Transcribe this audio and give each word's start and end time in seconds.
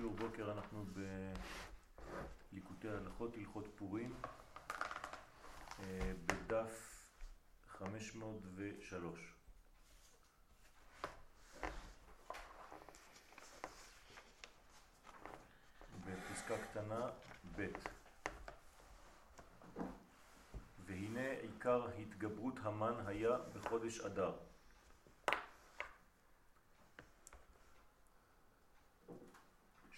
שיעור 0.00 0.14
בוקר 0.14 0.52
אנחנו 0.52 0.84
בליקוטי 2.52 2.88
הלכות, 2.88 3.34
הלכות 3.34 3.66
פורים, 3.76 4.14
אה, 5.80 6.12
בדף 6.26 7.06
503. 7.68 9.34
בפסקה 16.06 16.58
קטנה 16.58 17.08
ב' 17.56 17.66
והנה 20.84 21.30
עיקר 21.30 21.86
התגברות 21.98 22.54
המן 22.62 22.94
היה 23.06 23.38
בחודש 23.52 24.00
אדר. 24.00 24.49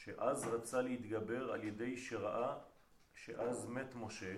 שאז 0.04 0.44
רצה 0.44 0.82
להתגבר 0.82 1.52
על 1.52 1.64
ידי 1.64 1.96
שראה 1.96 2.58
שאז 3.14 3.66
מת 3.66 3.94
משה, 3.94 4.36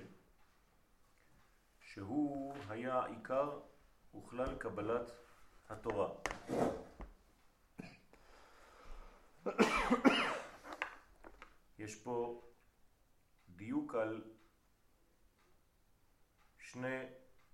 שהוא 1.80 2.54
היה 2.68 3.04
עיקר 3.04 3.60
וכלל 4.14 4.58
קבלת 4.58 5.10
התורה. 5.68 6.14
יש 11.78 12.02
פה 12.02 12.42
דיוק 13.48 13.94
על 13.94 14.24
שני 16.58 17.04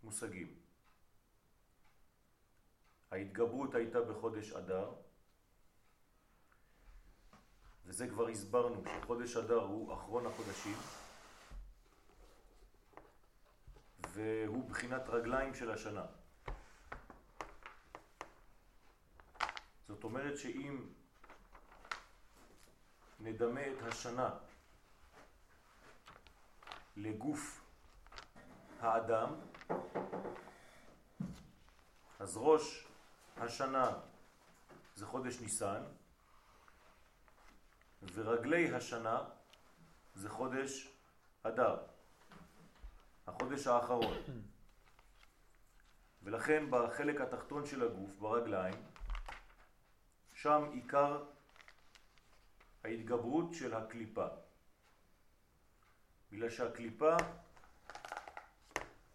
מושגים. 0.02 0.59
ההתגברות 3.10 3.74
הייתה 3.74 4.01
בחודש 4.01 4.52
אדר, 4.52 4.95
וזה 7.90 8.08
כבר 8.08 8.28
הסברנו 8.28 8.82
שחודש 9.02 9.36
אדר 9.36 9.62
הוא 9.62 9.94
אחרון 9.94 10.26
החודשים 10.26 10.76
והוא 14.12 14.68
בחינת 14.68 15.09
רגליים 15.09 15.54
של 15.54 15.70
השנה. 15.70 16.06
זאת 19.88 20.04
אומרת 20.04 20.38
שאם 20.38 20.87
נדמה 23.20 23.60
את 23.60 23.82
השנה 23.82 24.30
לגוף 26.96 27.65
האדם, 28.80 29.34
אז 32.18 32.37
ראש 32.37 32.88
השנה 33.37 33.98
זה 34.95 35.06
חודש 35.06 35.40
ניסן, 35.40 35.82
ורגלי 38.02 38.74
השנה 38.74 39.24
זה 40.15 40.29
חודש 40.29 40.93
אדר, 41.43 41.76
החודש 43.26 43.66
האחרון. 43.66 44.16
ולכן 46.23 46.65
בחלק 46.71 47.21
התחתון 47.21 47.66
של 47.66 47.82
הגוף, 47.82 48.16
ברגליים, 48.16 48.74
שם 50.34 50.71
עיקר 50.73 51.24
ההתגברות 52.84 53.54
של 53.54 53.74
הקליפה. 53.74 54.26
בגלל 56.32 56.51
שהקליפה 56.51 57.16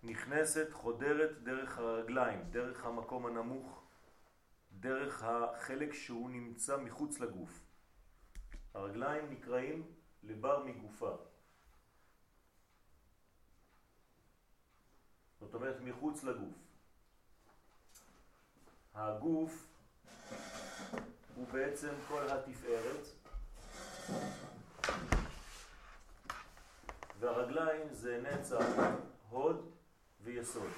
נכנסת, 0.04 0.68
חודרת 0.72 1.44
דרך 1.44 1.78
הרגליים, 1.78 2.42
דרך 2.52 2.86
המקום 2.86 3.26
הנמוך, 3.26 3.84
דרך 4.80 5.24
החלק 5.24 5.94
שהוא 5.94 6.30
נמצא 6.30 6.78
מחוץ 6.78 7.20
לגוף. 7.20 7.65
הרגליים 8.76 9.30
נקראים 9.30 9.84
לבר 10.24 10.64
מגופה. 10.64 11.16
זאת 15.40 15.54
אומרת 15.54 15.76
מחוץ 15.82 16.24
לגוף. 16.24 16.54
הגוף 18.94 19.68
הוא 21.36 21.48
בעצם 21.48 21.94
כל 22.08 22.28
התפארת 22.30 23.08
והרגליים 27.20 27.94
זה 27.94 28.22
נצח, 28.22 28.66
הוד 29.30 29.72
ויסוד. 30.22 30.72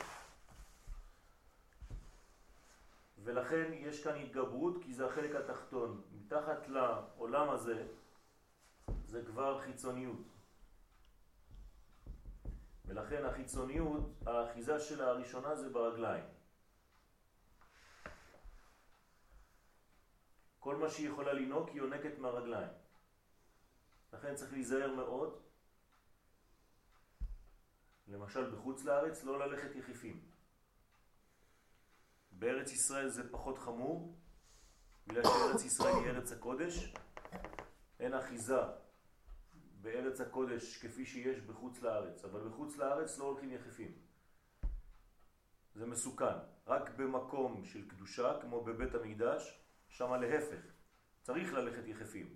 ולכן 3.28 3.74
יש 3.74 4.04
כאן 4.04 4.16
התגברות 4.16 4.84
כי 4.84 4.94
זה 4.94 5.06
החלק 5.06 5.36
התחתון. 5.36 6.02
מתחת 6.12 6.68
לעולם 6.68 7.50
הזה 7.50 7.88
זה 9.06 9.26
כבר 9.26 9.62
חיצוניות. 9.62 10.28
ולכן 12.86 13.26
החיצוניות, 13.26 14.02
האחיזה 14.26 14.80
שלה 14.80 15.08
הראשונה 15.08 15.56
זה 15.56 15.70
ברגליים. 15.70 16.24
כל 20.60 20.76
מה 20.76 20.90
שהיא 20.90 21.10
יכולה 21.10 21.34
לנהוג 21.34 21.70
היא 21.70 21.78
יונקת 21.78 22.18
מהרגליים. 22.20 22.72
לכן 24.14 24.36
צריך 24.36 24.54
להיזהר 24.54 24.96
מאוד, 24.96 25.40
למשל 28.08 28.56
בחוץ 28.56 28.84
לארץ, 28.84 29.24
לא 29.24 29.40
ללכת 29.40 29.76
יחיפים. 29.76 30.37
בארץ 32.40 32.72
ישראל 32.72 33.10
זה 33.10 33.32
פחות 33.32 33.58
חמור, 33.58 34.16
בגלל 35.08 35.24
שארץ 35.24 35.66
ישראל 35.66 35.96
היא 35.96 36.08
ארץ 36.08 36.32
הקודש, 36.32 36.94
אין 38.00 38.14
אחיזה 38.14 38.62
בארץ 39.82 40.22
הקודש 40.22 40.86
כפי 40.86 41.06
שיש 41.06 41.42
בחוץ 41.42 41.82
לארץ, 41.82 42.26
אבל 42.26 42.50
בחוץ 42.50 42.78
לארץ 42.78 43.18
לא 43.18 43.24
הולכים 43.24 43.52
יחפים. 43.52 43.92
זה 45.76 45.86
מסוכן. 45.86 46.38
רק 46.68 46.90
במקום 46.90 47.66
של 47.66 47.90
קדושה, 47.90 48.42
כמו 48.42 48.64
בבית 48.64 48.96
המקדש, 48.96 49.60
שם 49.90 50.14
להפך, 50.14 50.62
צריך 51.22 51.54
ללכת 51.54 51.88
יחפים. 51.88 52.36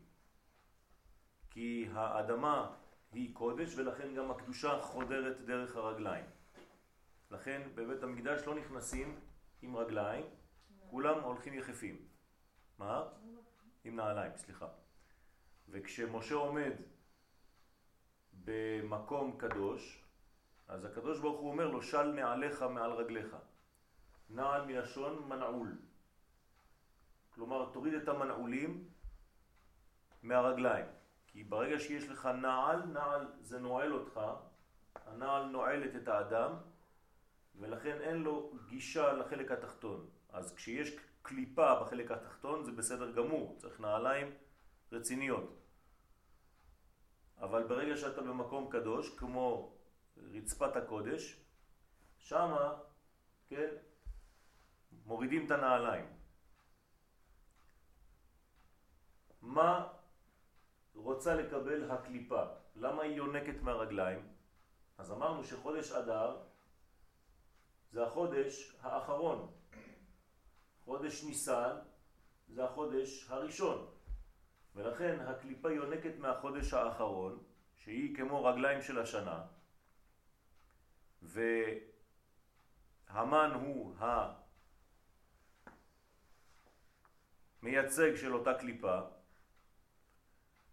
כי 1.50 1.90
האדמה 1.94 2.76
היא 3.12 3.36
קודש 3.36 3.76
ולכן 3.76 4.16
גם 4.16 4.32
הקדושה 4.32 4.80
חודרת 4.82 5.42
דרך 5.46 5.76
הרגליים. 5.76 6.26
לכן 7.32 7.62
בבית 7.76 8.04
המקדש 8.04 8.42
לא 8.48 8.56
נכנסים 8.56 9.20
עם 9.62 9.78
רגליים, 9.78 10.26
כולם 10.90 11.20
הולכים 11.20 11.54
יחפים. 11.54 12.06
מה? 12.78 13.04
עם 13.84 13.96
נעליים, 13.96 14.32
סליחה. 14.36 14.68
וכשמשה 15.70 16.36
עומד 16.36 16.74
במקום 18.46 19.38
קדוש, 19.38 20.04
אז 20.68 20.86
הקדוש 20.86 21.20
ברוך 21.20 21.40
הוא 21.40 21.52
אומר 21.52 21.68
לו, 21.68 21.82
של 21.82 22.12
נעליך 22.12 22.62
מעל 22.62 22.92
רגליך. 22.92 23.36
נעל 24.30 24.66
מלשון 24.66 25.30
מנעול. 25.30 25.78
כלומר, 27.34 27.70
תוריד 27.74 27.94
את 27.94 28.08
המנעולים 28.08 28.90
מהרגליים. 30.24 30.86
כי 31.28 31.44
ברגע 31.44 31.80
שיש 31.80 32.10
לך 32.10 32.26
נעל, 32.26 32.84
נעל 32.86 33.28
זה 33.42 33.60
נועל 33.60 33.94
אותך, 33.94 34.20
הנעל 35.06 35.46
נועלת 35.46 35.96
את 35.96 36.08
האדם, 36.08 36.54
ולכן 37.60 37.98
אין 38.02 38.24
לו 38.24 38.52
גישה 38.68 39.14
לחלק 39.14 39.52
התחתון. 39.52 40.10
אז 40.30 40.54
כשיש 40.56 40.98
קליפה 41.22 41.82
בחלק 41.82 42.12
התחתון 42.12 42.64
זה 42.64 42.72
בסדר 42.72 43.12
גמור, 43.12 43.56
צריך 43.58 43.80
נעליים 43.80 44.34
רציניות. 44.92 45.58
אבל 47.38 47.68
ברגע 47.68 47.98
שאתה 47.98 48.22
במקום 48.22 48.72
קדוש, 48.72 49.18
כמו 49.18 49.74
רצפת 50.34 50.76
הקודש, 50.76 51.42
שמה, 52.18 52.74
כן, 53.50 53.70
מורידים 55.06 55.46
את 55.46 55.52
הנעליים. 55.52 56.06
מה 59.42 59.88
רוצה 60.96 61.36
לקבל 61.36 61.92
הקליפה? 61.92 62.44
למה 62.76 63.04
היא 63.04 63.16
יונקת 63.16 63.62
מהרגליים? 63.62 64.28
אז 64.97 65.12
אמרנו 65.12 65.44
שחודש 65.44 65.92
אדר 65.92 66.38
זה 67.91 68.03
החודש 68.03 68.76
האחרון. 68.82 69.52
חודש 70.85 71.23
ניסן 71.23 71.76
זה 72.47 72.66
החודש 72.66 73.28
הראשון. 73.29 73.88
ולכן 74.76 75.20
הקליפה 75.20 75.72
יונקת 75.72 76.17
מהחודש 76.17 76.73
האחרון, 76.73 77.43
שהיא 77.76 78.16
כמו 78.16 78.46
רגליים 78.46 78.82
של 78.82 78.99
השנה, 78.99 79.43
והמן 81.22 81.82
הוא 83.53 83.96
המייצג 87.61 88.16
של 88.16 88.34
אותה 88.34 88.53
קליפה, 88.53 88.99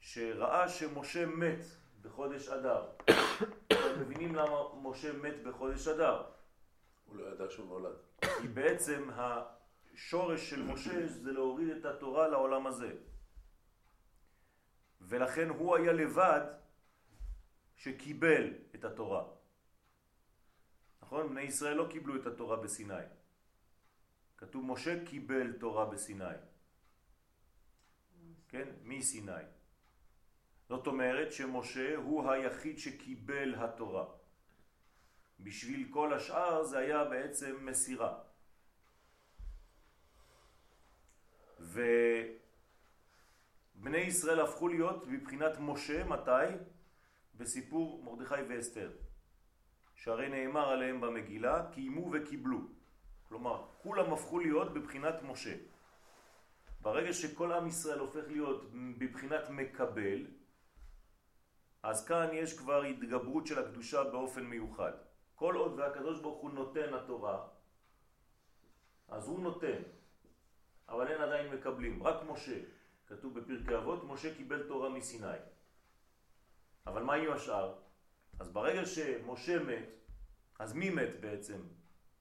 שראה 0.00 0.69
שמשה 0.69 1.26
מת 1.26 1.64
בחודש 2.03 2.49
אדר. 2.49 2.87
אתם 3.73 4.00
מבינים 4.00 4.35
למה 4.35 4.56
משה 4.82 5.12
מת 5.12 5.43
בחודש 5.43 5.88
אדר? 5.88 6.38
הוא 7.09 7.17
לא 7.17 7.33
ידע 7.33 7.51
שהוא 7.51 7.67
נולד. 7.67 7.97
כי 8.21 8.49
בעצם 8.49 9.11
השורש 9.15 10.51
של 10.51 10.63
משה 10.63 11.07
זה 11.07 11.33
להוריד 11.33 11.69
את 11.69 11.85
התורה 11.85 12.29
לעולם 12.29 12.67
הזה. 12.67 12.93
ולכן 15.01 15.49
הוא 15.49 15.77
היה 15.77 15.93
לבד 15.93 16.41
שקיבל 17.77 18.55
את 18.75 18.85
התורה. 18.85 19.25
נכון? 21.03 21.31
בני 21.31 21.43
ישראל 21.43 21.77
לא 21.77 21.87
קיבלו 21.91 22.17
את 22.17 22.27
התורה 22.27 22.57
בסיני. 22.57 23.05
כתוב 24.37 24.65
משה 24.65 25.05
קיבל 25.05 25.53
תורה 25.53 25.87
בסיני. 25.87 26.39
כן? 28.49 28.69
מסיני. 28.83 29.43
זאת 30.69 30.87
אומרת 30.87 31.33
שמשה 31.33 31.97
הוא 31.97 32.31
היחיד 32.31 32.79
שקיבל 32.79 33.55
התורה. 33.55 34.18
בשביל 35.40 35.88
כל 35.90 36.12
השאר 36.12 36.64
זה 36.64 36.79
היה 36.79 37.05
בעצם 37.05 37.56
מסירה. 37.61 38.19
ובני 41.61 41.88
ישראל 43.99 44.40
הפכו 44.40 44.69
להיות 44.69 45.06
בבחינת 45.06 45.52
משה, 45.61 46.05
מתי? 46.05 46.55
בסיפור 47.35 48.02
מרדכי 48.05 48.43
ואסתר. 48.49 48.90
שהרי 49.94 50.29
נאמר 50.29 50.69
עליהם 50.69 51.00
במגילה, 51.00 51.67
קיימו 51.75 52.11
וקיבלו. 52.12 52.58
כלומר, 53.29 53.67
כולם 53.79 54.12
הפכו 54.12 54.38
להיות 54.38 54.75
בבחינת 54.75 55.23
משה. 55.23 55.55
ברגע 56.81 57.12
שכל 57.12 57.52
עם 57.52 57.67
ישראל 57.67 57.99
הופך 57.99 58.25
להיות 58.26 58.70
בבחינת 58.99 59.50
מקבל, 59.50 60.26
אז 61.82 62.06
כאן 62.06 62.29
יש 62.32 62.58
כבר 62.58 62.82
התגברות 62.82 63.46
של 63.46 63.58
הקדושה 63.58 64.05
באופן 64.05 64.44
מיוחד. 64.44 64.93
כל 65.38 65.55
עוד 65.55 65.79
והקדוש 65.79 66.20
ברוך 66.20 66.43
הוא 66.43 66.50
נותן 66.50 66.94
התורה, 66.94 67.46
אז 69.08 69.29
הוא 69.29 69.40
נותן, 69.40 69.82
אבל 70.88 71.08
אין 71.08 71.20
עדיין 71.20 71.55
מקבלים, 71.55 72.02
רק 72.02 72.17
משה. 72.29 72.61
כתוב 73.06 73.40
בפרקי 73.40 73.76
אבות, 73.76 74.05
משה 74.05 74.35
קיבל 74.35 74.69
תורה 74.69 74.88
מסיני. 74.88 75.38
אבל 76.87 77.02
מה 77.02 77.14
עם 77.14 77.32
השאר? 77.32 77.75
אז 78.38 78.49
ברגע 78.49 78.87
שמשה 78.87 79.58
מת, 79.58 79.88
אז 80.58 80.73
מי 80.73 80.90
מת 80.90 81.20
בעצם? 81.20 81.61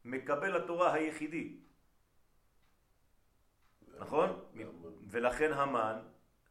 מקבל 0.05 0.63
התורה 0.63 0.93
היחידי. 0.93 1.59
נכון? 3.99 4.45
ולכן 5.07 5.53
המן 5.53 5.99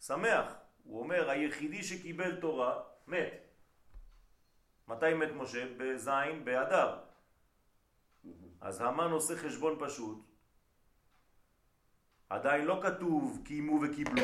שמח. 0.01 0.55
הוא 0.85 1.01
אומר, 1.01 1.31
היחידי 1.31 1.83
שקיבל 1.83 2.41
תורה 2.41 2.83
מת. 3.07 3.46
מתי 4.89 5.15
מת 5.15 5.29
משה? 5.35 5.67
בזין, 5.77 6.45
באדר. 6.45 6.99
אז 8.61 8.81
המן 8.81 9.11
עושה 9.11 9.37
חשבון 9.37 9.77
פשוט. 9.81 10.19
עדיין 12.31 12.65
לא 12.65 12.81
כתוב 12.83 13.43
קיימו 13.45 13.81
וקיבלו, 13.83 14.23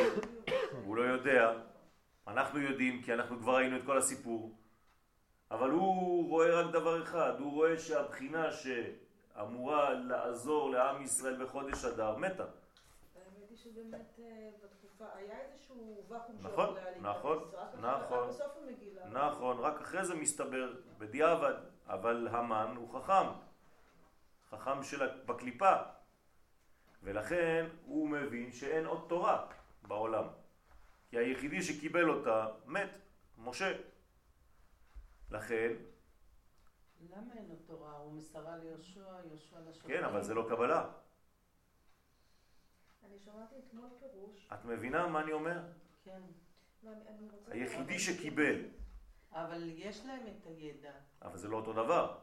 הוא 0.84 0.96
לא 0.96 1.02
יודע. 1.02 1.52
אנחנו 2.26 2.60
יודעים 2.60 3.02
כי 3.02 3.14
אנחנו 3.14 3.38
כבר 3.38 3.56
ראינו 3.56 3.76
את 3.76 3.82
כל 3.86 3.98
הסיפור. 3.98 4.58
אבל 5.50 5.70
הוא 5.70 6.28
רואה 6.28 6.60
רק 6.60 6.72
דבר 6.72 7.02
אחד, 7.02 7.32
הוא 7.38 7.52
רואה 7.52 7.78
שהבחינה 7.78 8.48
שאמורה 8.52 9.94
לעזור 9.94 10.70
לעם 10.70 11.02
ישראל 11.02 11.44
בחודש 11.44 11.84
אדר 11.84 12.16
מתה. 12.16 12.44
שבאמת 13.64 14.18
אה, 14.18 14.50
בתקופה 14.64 15.04
היה 15.14 15.40
איזשהו 15.40 16.04
ואקום 16.08 16.36
נכון, 16.40 16.74
נכון, 17.00 17.50
נכון, 17.80 18.28
בסוף 18.28 18.52
המגילה. 18.62 19.08
נכון, 19.08 19.58
רק 19.58 19.80
אחרי 19.80 20.04
זה 20.04 20.14
מסתבר 20.14 20.72
בדיעבד, 20.98 21.54
אבל 21.86 22.28
המן 22.28 22.74
הוא 22.76 23.00
חכם, 23.00 23.28
חכם 24.50 24.82
של 24.82 25.06
בקליפה, 25.26 25.76
ולכן 27.02 27.66
הוא 27.86 28.08
מבין 28.08 28.52
שאין 28.52 28.86
עוד 28.86 29.04
תורה 29.08 29.46
בעולם, 29.82 30.24
כי 31.10 31.18
היחידי 31.18 31.62
שקיבל 31.62 32.10
אותה 32.10 32.48
מת, 32.66 32.90
משה. 33.38 33.76
לכן... 35.30 35.72
למה 37.10 37.34
אין 37.34 37.46
לו 37.48 37.56
תורה? 37.66 37.92
הוא 37.92 38.12
מסרה 38.12 38.56
ליהושע, 38.56 39.00
יהושע 39.24 39.56
לשופטים. 39.68 39.96
כן, 39.96 40.04
אבל 40.04 40.22
זה 40.22 40.34
לא 40.34 40.46
קבלה. 40.48 40.90
אני 43.04 43.18
שמעתי 43.18 43.54
אתמול 43.68 43.88
פירוש. 44.00 44.48
את 44.54 44.64
מבינה 44.64 45.06
מה 45.06 45.20
אני 45.22 45.32
אומר? 45.32 45.60
כן. 46.04 46.20
לא, 46.82 46.90
היחידי 47.46 47.98
שקיבל. 47.98 48.64
אבל 49.32 49.70
יש 49.74 50.06
להם 50.06 50.22
את 50.26 50.46
הידע. 50.46 50.92
אבל 51.22 51.38
זה 51.38 51.48
לא 51.48 51.56
אותו 51.56 51.72
דבר. 51.72 52.18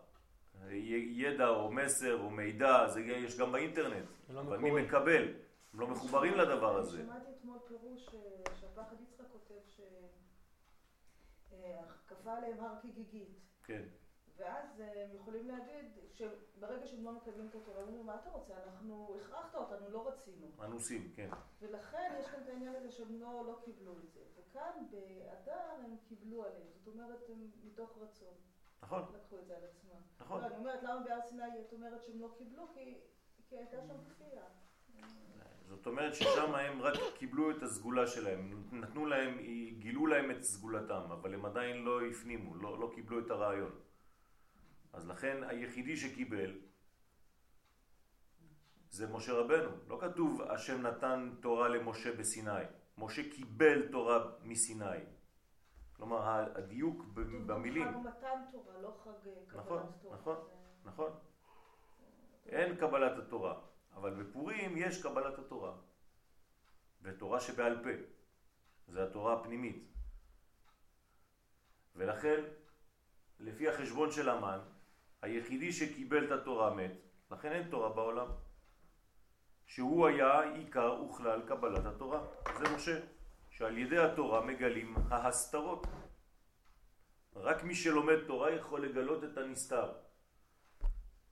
ידע 0.71 1.47
או 1.47 1.71
מסר 1.71 2.19
או 2.19 2.29
מידע, 2.29 2.87
זה 2.87 3.01
יש 3.01 3.37
גם 3.37 3.51
באינטרנט. 3.51 4.05
לא 4.29 4.41
אבל 4.41 4.57
מי. 4.57 4.71
מקבל? 4.83 5.33
הם 5.73 5.79
לא 5.79 5.87
מחוברים 5.87 6.33
לדבר 6.33 6.77
הזה. 6.77 6.97
אני 6.97 7.05
שמעתי 7.05 7.31
אתמול 7.39 7.57
פירוש 7.67 8.07
אה, 8.13 8.19
שהפחד 8.61 8.95
יצחק 9.01 9.25
כותב 9.31 9.61
שכפה 12.07 12.37
עליהם 12.37 12.59
הר 12.63 12.75
כגיגית. 12.81 13.39
כן. 13.63 13.83
ואז 14.39 14.81
אה, 14.81 15.03
הם 15.03 15.15
יכולים 15.15 15.47
להגיד 15.47 15.85
שברגע 16.13 16.87
שהם 16.87 17.03
לא 17.03 17.11
מקבלים 17.11 17.47
את 17.47 17.55
התורה, 17.55 17.81
אומרים, 17.81 18.05
מה 18.05 18.15
אתה 18.15 18.29
רוצה? 18.29 18.53
אנחנו, 18.63 19.17
הכרחת 19.21 19.55
אותנו, 19.55 19.89
לא 19.89 20.07
רצינו. 20.07 20.47
אנוסים, 20.61 21.11
כן. 21.15 21.29
ולכן 21.61 22.15
יש 22.19 22.27
כאן 22.27 22.39
את 22.43 22.49
העניין 22.49 22.75
הזה 22.75 22.91
שהם 22.91 23.19
לא, 23.21 23.43
לא 23.47 23.59
קיבלו 23.65 23.99
את 23.99 24.11
זה. 24.11 24.19
וכאן 24.37 24.85
באדר 24.91 25.59
הם 25.83 25.97
קיבלו 26.07 26.45
עליהם. 26.45 26.67
זאת 26.75 26.87
אומרת, 26.87 27.29
הם 27.29 27.49
מתוך 27.63 27.97
רצון 28.01 28.33
נכון, 28.83 29.03
לקחו 29.13 29.37
את 29.39 29.47
זה 29.47 29.57
על 29.57 29.63
עצמם. 29.63 30.01
נכון. 30.19 30.41
לא, 30.41 30.47
אני 30.47 30.57
אומרת, 30.57 30.83
למה 30.83 30.99
בהר 30.99 31.21
סיני 31.21 31.43
את 31.67 31.73
אומרת 31.73 32.03
שהם 32.03 32.21
לא 32.21 32.33
קיבלו? 32.37 32.67
כי, 32.73 32.97
כי 33.49 33.57
הייתה 33.57 33.77
שם 33.87 33.97
כפייה. 34.09 34.43
זאת 35.69 35.87
אומרת 35.87 36.15
ששם 36.15 36.55
הם 36.55 36.81
רק 36.81 36.93
קיבלו 37.17 37.51
את 37.51 37.63
הסגולה 37.63 38.07
שלהם, 38.07 38.63
נתנו 38.71 39.05
להם, 39.05 39.37
גילו 39.79 40.07
להם 40.07 40.31
את 40.31 40.43
סגולתם, 40.43 41.11
אבל 41.11 41.33
הם 41.33 41.45
עדיין 41.45 41.83
לא 41.83 42.05
הפנימו, 42.05 42.55
לא, 42.55 42.79
לא 42.79 42.91
קיבלו 42.95 43.19
את 43.19 43.31
הרעיון. 43.31 43.71
אז 44.93 45.07
לכן 45.07 45.43
היחידי 45.43 45.97
שקיבל 45.97 46.59
זה 48.89 49.07
משה 49.07 49.33
רבנו. 49.33 49.69
לא 49.87 49.97
כתוב 50.01 50.41
השם 50.41 50.81
נתן 50.81 51.29
תורה 51.41 51.67
למשה 51.67 52.15
בסיני. 52.15 52.63
משה 52.97 53.29
קיבל 53.29 53.91
תורה 53.91 54.19
מסיני. 54.43 54.99
כלומר, 55.93 56.49
הדיוק 56.57 57.05
במילים. 57.45 57.87
חג 57.87 57.97
מתן 57.97 58.41
תורה, 58.51 58.81
לא 58.81 58.93
חג 59.03 59.27
אה, 59.27 59.33
קבלת 59.47 59.65
נכון, 59.65 59.91
תורה. 60.01 60.17
נכון. 60.17 60.37
נכון? 60.85 61.11
אין 62.45 62.75
קבלת 62.75 63.17
התורה, 63.17 63.61
אבל 63.93 64.23
בפורים 64.23 64.77
יש 64.77 65.03
קבלת 65.03 65.39
התורה. 65.39 65.73
ותורה 67.01 67.39
שבעל 67.39 67.83
פה. 67.83 67.89
זה 68.87 69.03
התורה 69.03 69.33
הפנימית. 69.33 69.83
ולכן, 71.95 72.43
לפי 73.39 73.69
החשבון 73.69 74.11
של 74.11 74.29
המן, 74.29 74.59
היחידי 75.21 75.71
שקיבל 75.71 76.25
את 76.25 76.31
התורה 76.31 76.73
מת, 76.73 76.91
לכן 77.31 77.51
אין 77.51 77.69
תורה 77.69 77.89
בעולם. 77.89 78.27
שהוא 79.65 80.07
היה 80.07 80.41
עיקר 80.41 81.03
וכלל 81.03 81.41
קבלת 81.47 81.85
התורה. 81.85 82.21
זה 82.57 82.75
משה, 82.75 82.99
שעל 83.49 83.77
ידי 83.77 83.97
התורה 83.97 84.41
מגלים 84.41 84.95
ההסתרות. 85.09 85.87
רק 87.35 87.63
מי 87.63 87.75
שלומד 87.75 88.17
תורה 88.27 88.51
יכול 88.51 88.85
לגלות 88.85 89.23
את 89.23 89.37
הנסתר. 89.37 89.91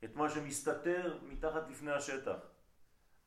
את 0.03 0.15
מה 0.15 0.29
שמסתתר 0.29 1.19
מתחת 1.23 1.69
לפני 1.69 1.91
השטח. 1.91 2.37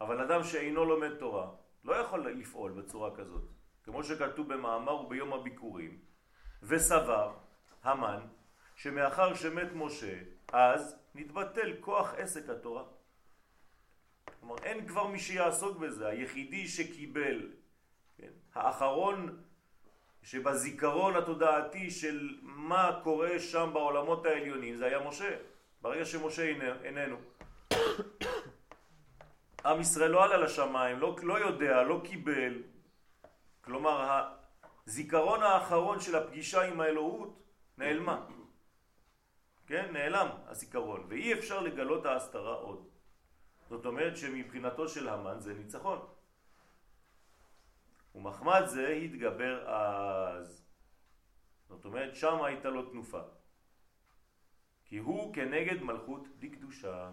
אבל 0.00 0.20
אדם 0.20 0.44
שאינו 0.44 0.84
לומד 0.84 1.16
תורה 1.18 1.50
לא 1.84 1.94
יכול 1.94 2.30
לפעול 2.30 2.72
בצורה 2.72 3.16
כזאת. 3.16 3.44
כמו 3.84 4.04
שכתוב 4.04 4.52
במאמר 4.52 4.94
וביום 4.94 5.32
הביקורים, 5.32 5.98
וסבר 6.62 7.34
המן 7.82 8.20
שמאחר 8.74 9.34
שמת 9.34 9.68
משה, 9.74 10.18
אז 10.52 10.96
נתבטל 11.14 11.72
כוח 11.80 12.14
עסק 12.14 12.48
התורה. 12.48 12.84
כלומר, 14.40 14.56
אין 14.62 14.86
כבר 14.88 15.06
מי 15.06 15.18
שיעסוק 15.18 15.78
בזה. 15.78 16.08
היחידי 16.08 16.68
שקיבל, 16.68 17.50
כן, 18.18 18.30
האחרון 18.54 19.42
שבזיכרון 20.22 21.16
התודעתי 21.16 21.90
של 21.90 22.38
מה 22.42 23.00
קורה 23.02 23.38
שם 23.40 23.70
בעולמות 23.72 24.26
העליונים, 24.26 24.76
זה 24.76 24.86
היה 24.86 25.08
משה. 25.08 25.36
ברגע 25.82 26.04
שמשה 26.04 26.52
איננו, 26.84 27.16
עם 29.64 29.80
ישראל 29.80 30.10
לא 30.10 30.24
עלה 30.24 30.36
לשמיים, 30.36 30.98
לא, 30.98 31.16
לא 31.22 31.38
יודע, 31.38 31.82
לא 31.82 32.00
קיבל. 32.04 32.62
כלומר, 33.60 34.24
הזיכרון 34.86 35.42
האחרון 35.42 36.00
של 36.00 36.16
הפגישה 36.16 36.62
עם 36.62 36.80
האלוהות 36.80 37.42
נעלמה. 37.78 38.26
כן? 39.70 39.92
נעלם 39.92 40.28
הזיכרון, 40.46 41.06
ואי 41.08 41.34
אפשר 41.34 41.60
לגלות 41.60 42.06
ההסתרה 42.06 42.54
עוד. 42.54 42.88
זאת 43.68 43.86
אומרת 43.86 44.16
שמבחינתו 44.16 44.88
של 44.88 45.08
המן 45.08 45.40
זה 45.40 45.54
ניצחון. 45.54 45.98
ומחמד 48.14 48.62
זה 48.66 48.88
התגבר 48.88 49.68
אז. 49.70 50.66
זאת 51.68 51.84
אומרת, 51.84 52.16
שם 52.16 52.42
הייתה 52.42 52.68
לו 52.68 52.90
תנופה. 52.90 53.20
כי 54.84 54.98
הוא 54.98 55.34
כנגד 55.34 55.82
מלכות 55.82 56.28
דקדושה. 56.38 57.10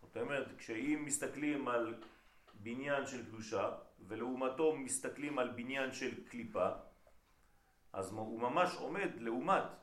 זאת 0.00 0.16
אומרת, 0.16 0.58
כשאם 0.58 1.02
מסתכלים 1.06 1.68
על 1.68 1.94
בניין 2.54 3.06
של 3.06 3.26
קדושה, 3.26 3.76
ולעומתו 3.98 4.76
מסתכלים 4.76 5.38
על 5.38 5.48
בניין 5.48 5.92
של 5.92 6.24
קליפה, 6.24 6.68
אז 7.92 8.12
הוא 8.12 8.40
ממש 8.40 8.74
עומד 8.74 9.10
לעומת. 9.16 9.79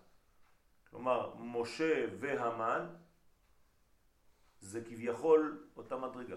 כלומר, 0.90 1.34
משה 1.38 2.06
והמן 2.20 2.88
זה 4.60 4.82
כביכול 4.86 5.68
אותה 5.78 5.98
מדרגה. 5.98 6.36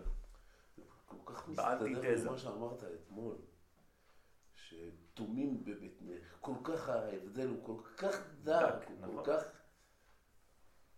כל 1.07 1.17
כך 1.27 1.49
מסתדר 1.49 1.79
באנטיתזה. 1.79 2.27
עם 2.27 2.33
מה 2.33 2.39
שאמרת 2.39 2.85
אתמול, 2.85 3.37
שתומים 4.55 5.65
בבטנך, 5.65 6.37
כל 6.41 6.55
כך 6.65 6.89
ההבדל 6.89 7.49
הוא 7.49 7.65
כל 7.67 7.83
כך 7.97 8.17
דק, 8.43 8.61
דק, 8.81 8.89
הוא 8.89 8.97
נכון. 9.01 9.25
כל 9.25 9.33
כך... 9.33 9.43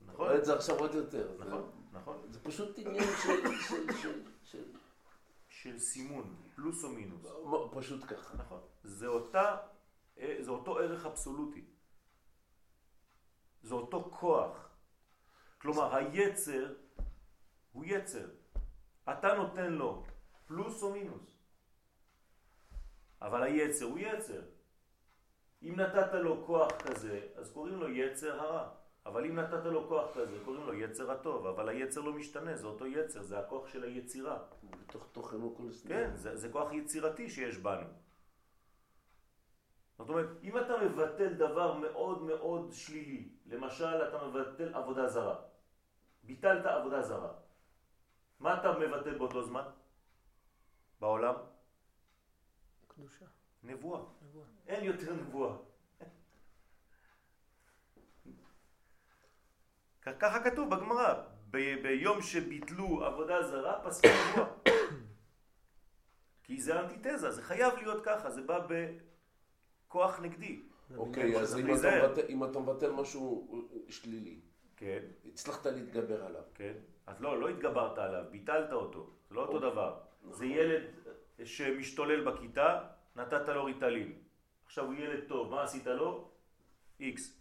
נכון? 0.07 0.27
רואה 0.27 0.39
את 0.39 0.45
זה 0.45 0.55
עכשיו 0.55 0.79
עוד 0.79 0.95
יותר. 0.95 1.37
זה- 1.39 1.45
נכון, 1.45 1.71
נכון. 1.93 2.33
זה 2.33 2.41
פשוט 2.45 2.79
עניין 2.79 3.05
של... 3.23 3.59
של- 3.69 3.93
של- 3.93 4.23
של... 4.43 4.65
של 5.49 5.79
סימון, 5.79 6.37
פלוס 6.55 6.85
או 6.85 6.89
מינוס. 6.91 7.27
פשוט 7.75 8.05
ככה. 8.05 8.37
נכון. 8.37 8.61
זה 8.83 9.07
אותה, 9.07 9.57
אה, 10.19 10.37
זה 10.41 10.51
אותו 10.51 10.79
ערך 10.79 11.07
אבסולוטי. 11.07 11.65
זה 13.63 13.75
אותו 13.75 14.11
כוח. 14.13 14.69
כלומר, 15.59 15.97
היצר 15.97 16.75
הוא 17.73 17.85
יצר. 17.85 18.27
אתה 19.13 19.35
נותן 19.35 19.73
לו 19.73 20.05
פלוס 20.47 20.83
או 20.83 20.93
מינוס. 20.93 21.39
אבל 23.23 23.43
היצר 23.43 23.85
הוא 23.85 23.99
יצר. 23.99 24.43
אם 25.63 25.81
נתת 25.81 26.15
לו 26.15 26.47
כוח 26.47 26.73
כזה, 26.73 27.21
אז 27.35 27.53
קוראים 27.53 27.81
לו 27.81 27.89
יצר 27.89 28.41
הרע. 28.41 28.69
אבל 29.07 29.25
אם 29.25 29.39
נתת 29.39 29.65
לו 29.65 29.89
כוח 29.89 30.11
כזה, 30.15 30.39
קוראים 30.45 30.67
לו 30.67 30.75
יצר 30.75 31.11
הטוב. 31.11 31.47
אבל 31.47 31.69
היצר 31.69 32.01
לא 32.01 32.13
משתנה, 32.13 32.57
זה 32.57 32.67
אותו 32.67 32.87
יצר, 32.87 33.23
זה 33.23 33.39
הכוח 33.39 33.69
של 33.69 33.85
היצירה. 33.85 34.39
בתוך 34.71 35.09
תוכנו 35.13 35.55
כל 35.57 35.73
סדר. 35.73 35.89
כן, 35.89 36.17
זה, 36.17 36.37
זה 36.37 36.49
כוח 36.49 36.73
יצירתי 36.73 37.31
שיש 37.31 37.57
בנו. 37.57 37.87
זאת 40.03 40.09
אומרת, 40.09 40.27
אם 40.43 40.59
אתה 40.59 40.73
מבטל 40.85 41.35
דבר 41.35 41.75
מאוד 41.75 42.23
מאוד 42.23 42.73
שלילי, 42.73 43.29
למשל 43.47 44.09
אתה 44.09 44.27
מבטל 44.27 44.75
עבודה 44.75 45.09
זרה, 45.09 45.37
ביטלת 46.23 46.67
עבודה 46.67 47.03
זרה, 47.03 47.33
מה 48.41 48.61
אתה 48.61 48.79
מבטל 48.79 49.19
באותו 49.19 49.43
זמן? 49.43 49.63
בעולם? 51.01 51.35
קדושה, 52.89 53.27
נבואה. 53.63 54.01
נבואה. 54.23 54.47
אין 54.67 54.85
יותר 54.85 55.13
נבואה. 55.15 55.55
ככה 60.03 60.51
כתוב 60.51 60.75
בגמרא, 60.75 61.15
ב- 61.51 61.83
ביום 61.83 62.23
שביטלו 62.23 63.05
עבודה 63.05 63.43
זרה 63.43 63.81
פסקו 63.85 64.09
נבואה. 64.09 64.47
כי 66.45 66.61
זה 66.61 66.81
אנטיתזה, 66.81 67.31
זה 67.31 67.43
חייב 67.43 67.75
להיות 67.75 68.05
ככה, 68.05 68.31
זה 68.31 68.43
בא 68.43 68.67
בכוח 69.93 70.21
נגדי. 70.21 70.63
אוקיי, 70.97 71.37
אז 71.41 71.59
אם 71.59 71.75
אתה. 71.75 72.09
מבטל- 72.09 72.27
אם 72.29 72.45
אתה 72.45 72.59
מבטל 72.59 72.93
משהו 72.93 73.49
שלילי, 73.89 74.41
כן, 74.77 75.03
הצלחת 75.27 75.67
להתגבר 75.67 76.25
עליו. 76.25 76.43
כן. 76.55 76.73
אז 77.07 77.21
לא, 77.21 77.41
לא 77.41 77.49
התגברת 77.49 77.99
עליו, 77.99 78.25
ביטלת 78.31 78.73
אותו. 78.73 79.11
זה 79.29 79.35
לא 79.35 79.41
אותו 79.41 79.53
אוקיי. 79.57 79.71
דבר. 79.71 79.99
נכון. 80.23 80.33
זה 80.33 80.47
ילד 80.47 80.83
שמשתולל 81.45 82.25
בכיתה, 82.31 82.81
נתת 83.17 83.49
לו 83.49 83.65
ריטלין. 83.65 84.13
עכשיו 84.67 84.85
הוא 84.85 84.95
ילד 84.95 85.29
טוב, 85.29 85.51
מה 85.51 85.63
עשית 85.63 85.87
לו? 85.87 86.29
איקס. 87.01 87.39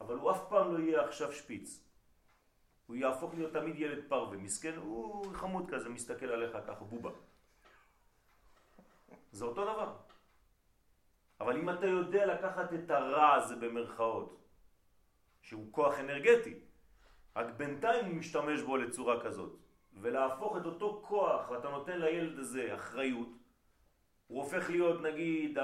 אבל 0.00 0.14
הוא 0.14 0.30
אף 0.30 0.48
פעם 0.48 0.74
לא 0.74 0.78
יהיה 0.78 1.04
עכשיו 1.04 1.32
שפיץ. 1.32 1.84
הוא 2.86 2.96
יהפוך 2.96 3.34
להיות 3.34 3.52
תמיד 3.52 3.78
ילד 3.78 4.04
פרווה. 4.08 4.36
מסכן, 4.36 4.76
הוא 4.76 5.34
חמוד 5.34 5.70
כזה, 5.70 5.88
מסתכל 5.88 6.26
עליך 6.26 6.56
ככה, 6.66 6.84
בובה. 6.84 7.10
זה 9.32 9.44
אותו 9.44 9.62
דבר. 9.64 9.92
אבל 11.42 11.56
אם 11.56 11.70
אתה 11.70 11.86
יודע 11.86 12.26
לקחת 12.26 12.72
את 12.72 12.90
הרע 12.90 13.34
הזה 13.34 13.56
במרכאות, 13.56 14.38
שהוא 15.40 15.72
כוח 15.72 15.98
אנרגטי, 15.98 16.54
רק 17.36 17.46
בינתיים 17.56 18.04
הוא 18.04 18.14
משתמש 18.14 18.60
בו 18.62 18.76
לצורה 18.76 19.24
כזאת, 19.24 19.56
ולהפוך 20.00 20.56
את 20.56 20.66
אותו 20.66 21.02
כוח, 21.04 21.50
ואתה 21.50 21.70
נותן 21.70 22.00
לילד 22.00 22.38
הזה 22.38 22.74
אחריות, 22.74 23.28
הוא 24.26 24.42
הופך 24.42 24.70
להיות 24.70 25.00
נגיד 25.00 25.58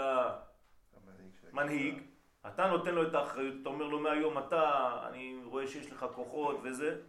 המנהיג, 1.52 2.02
אתה 2.46 2.66
נותן 2.66 2.94
לו 2.94 3.08
את 3.08 3.14
האחריות, 3.14 3.54
אתה 3.62 3.68
אומר 3.68 3.86
לו 3.86 4.00
מהיום 4.00 4.38
אתה, 4.38 4.90
אני 5.08 5.40
רואה 5.44 5.66
שיש 5.66 5.92
לך 5.92 6.06
כוחות 6.14 6.56
וזה, 6.62 7.00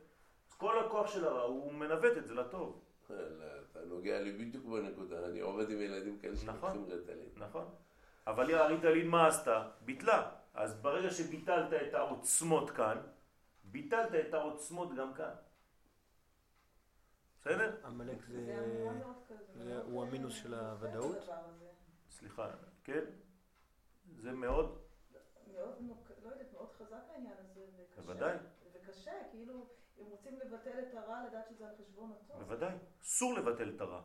אז 0.49 0.53
כל 0.53 0.79
הכוח 0.79 1.07
של 1.07 1.25
הרע 1.25 1.41
הוא 1.41 1.73
מנווט 1.73 2.17
את 2.17 2.27
זה 2.27 2.33
לטוב, 2.33 2.81
אלא, 3.09 3.45
אתה 3.71 3.79
נוגע 3.85 4.21
לי 4.21 4.31
בדיוק 4.31 4.65
בנקודה, 4.65 5.25
אני 5.25 5.39
עובד 5.39 5.69
עם 5.69 5.81
ילדים 5.81 6.19
כאלה 6.19 6.33
נכון. 6.33 6.73
שלוקחים 6.73 6.99
רטלין. 6.99 7.29
נכון? 7.37 7.65
אבל 8.29 8.55
הריטלין 8.55 9.07
מה 9.07 9.27
עשתה? 9.27 9.69
ביטלה. 9.81 10.31
אז 10.53 10.81
ברגע 10.81 11.09
שביטלת 11.11 11.73
את 11.73 11.93
העוצמות 11.93 12.69
כאן, 12.69 12.97
ביטלת 13.63 14.27
את 14.27 14.33
העוצמות 14.33 14.95
גם 14.95 15.13
כאן. 15.13 15.33
בסדר? 17.39 17.85
עמלק 17.85 18.21
זה... 18.25 18.55
זה 19.53 19.81
הוא 19.81 20.03
המינוס 20.03 20.33
של 20.33 20.53
הוודאות? 20.53 21.17
סליחה, 22.11 22.49
כן? 22.83 23.03
זה 24.17 24.31
מאוד, 24.31 24.79
מאוד, 25.53 25.75
נוק- 25.79 26.11
לא 26.23 26.29
יודעת, 26.29 26.53
מאוד 26.53 26.71
חזק 26.77 27.03
העניין 27.13 27.33
הזה, 27.39 27.65
וקשה. 27.77 28.01
בוודאי. 28.01 28.37
וקשה, 28.73 29.11
כאילו, 29.31 29.67
אם 29.99 30.05
רוצים 30.05 30.39
לבטל 30.39 30.79
את 30.79 30.93
הרע, 30.95 31.23
לדעת 31.29 31.45
שזה 31.49 31.69
על 31.69 31.75
חשבון 31.81 32.11
הטוב. 32.11 32.43
בוודאי. 32.43 32.75
אסור 33.01 33.33
לבטל 33.33 33.75
את 33.75 33.81
הרע. 33.81 34.01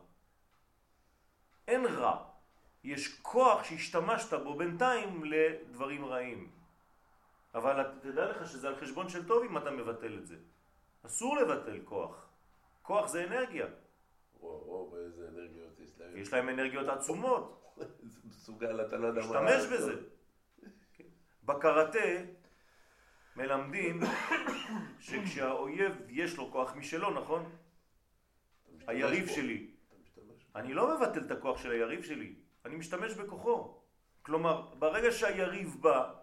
אין 1.67 1.85
רע. 1.85 2.34
יש 2.85 3.19
כוח 3.21 3.63
שהשתמשת 3.63 4.33
בו 4.33 4.55
בינתיים 4.55 5.23
לדברים 5.23 6.05
רעים. 6.05 6.49
אבל 7.55 7.83
תדע 8.01 8.29
לך 8.29 8.49
שזה 8.49 8.67
על 8.67 8.75
חשבון 8.75 9.09
של 9.09 9.27
טוב 9.27 9.43
אם 9.43 9.57
אתה 9.57 9.71
מבטל 9.71 10.17
את 10.17 10.27
זה. 10.27 10.35
אסור 11.05 11.37
לבטל 11.37 11.79
כוח. 11.85 12.27
כוח 12.81 13.07
זה 13.07 13.23
אנרגיה. 13.23 13.65
וואו, 14.39 14.63
וואו, 14.67 14.91
באיזה 14.91 15.27
אנרגיות 15.27 15.79
יש 15.79 15.99
להם. 15.99 16.17
יש 16.17 16.33
להם 16.33 16.49
אנרגיות 16.49 16.87
עצומות. 16.87 17.73
זה 17.77 18.19
מסוגל, 18.25 18.81
אתה 18.87 18.97
לא 18.97 19.07
יודע 19.07 19.21
מה 19.27 19.41
לעשות. 19.41 19.71
בזה. 19.71 19.93
בקראטה 21.43 21.99
מלמדים 23.35 23.99
שכשהאויב 24.99 25.93
יש 26.09 26.37
לו 26.37 26.51
כוח 26.51 26.75
משלו, 26.75 27.11
נכון? 27.11 27.55
היריב. 28.87 29.27
שלי. 29.27 29.67
אני 30.55 30.73
לא 30.73 30.97
מבטל 30.97 31.25
את 31.25 31.31
הכוח 31.31 31.57
של 31.57 31.71
היריב 31.71 32.03
שלי, 32.03 32.35
אני 32.65 32.75
משתמש 32.75 33.13
בכוחו. 33.13 33.81
כלומר, 34.21 34.73
ברגע 34.79 35.11
שהיריב 35.11 35.77
בא 35.81 36.13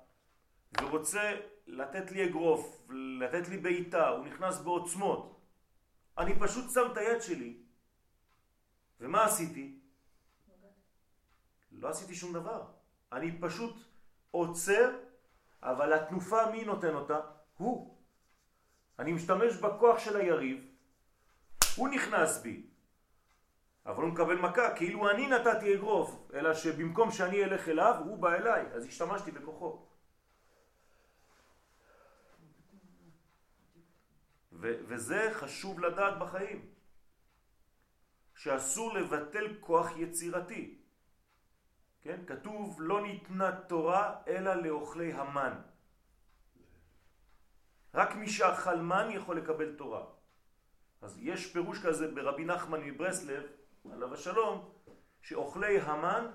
ורוצה 0.81 1.37
לתת 1.67 2.11
לי 2.11 2.25
אגרוף, 2.25 2.87
לתת 3.21 3.49
לי 3.49 3.57
בעיטה, 3.57 4.09
הוא 4.09 4.27
נכנס 4.27 4.59
בעוצמות, 4.59 5.41
אני 6.19 6.39
פשוט 6.41 6.71
שם 6.71 6.93
את 6.93 6.97
היד 6.97 7.23
שלי, 7.23 7.57
ומה 9.01 9.25
עשיתי? 9.25 9.79
לא 11.73 11.89
עשיתי 11.89 12.15
שום 12.15 12.33
דבר. 12.33 12.67
אני 13.13 13.39
פשוט 13.41 13.77
עוצר, 14.31 14.99
אבל 15.63 15.93
התנופה 15.93 16.51
מי 16.51 16.65
נותן 16.65 16.95
אותה? 16.95 17.21
הוא. 17.57 17.99
אני 18.99 19.13
משתמש 19.13 19.57
בכוח 19.57 19.99
של 19.99 20.17
היריב, 20.17 20.67
הוא 21.77 21.89
נכנס 21.89 22.43
בי, 22.43 22.67
אבל 23.87 24.03
הוא 24.03 24.13
מקבל 24.13 24.39
מכה, 24.39 24.77
כאילו 24.77 25.11
אני 25.11 25.27
נתתי 25.27 25.75
אגרוף, 25.75 26.29
אלא 26.35 26.55
שבמקום 26.55 27.11
שאני 27.11 27.45
אלך 27.45 27.69
אליו, 27.69 27.95
הוא 28.05 28.19
בא 28.19 28.35
אליי, 28.35 28.67
אז 28.67 28.87
השתמשתי 28.87 29.31
בכוחו. 29.31 29.87
ו- 34.53 34.79
וזה 34.87 35.31
חשוב 35.33 35.81
לדעת 35.81 36.19
בחיים, 36.19 36.67
שאסור 38.35 38.95
לבטל 38.95 39.57
כוח 39.61 39.97
יצירתי. 39.97 40.79
כן? 42.03 42.21
כתוב 42.27 42.77
לא 42.83 43.03
ניתנה 43.03 43.61
תורה 43.69 44.23
אלא 44.27 44.55
לאוכלי 44.55 45.13
המן. 45.13 45.61
רק 47.95 48.15
מי 48.15 48.29
שאכל 48.29 48.77
מן 48.77 49.11
יכול 49.11 49.39
לקבל 49.39 49.77
תורה. 49.77 50.05
אז 51.03 51.19
יש 51.21 51.53
פירוש 51.53 51.79
כזה 51.87 52.11
ברבי 52.15 52.45
נחמן 52.45 52.81
מברסלב, 52.81 53.43
עליו 53.91 54.15
השלום, 54.15 54.73
שאוכלי 55.23 55.81
המן 55.81 56.27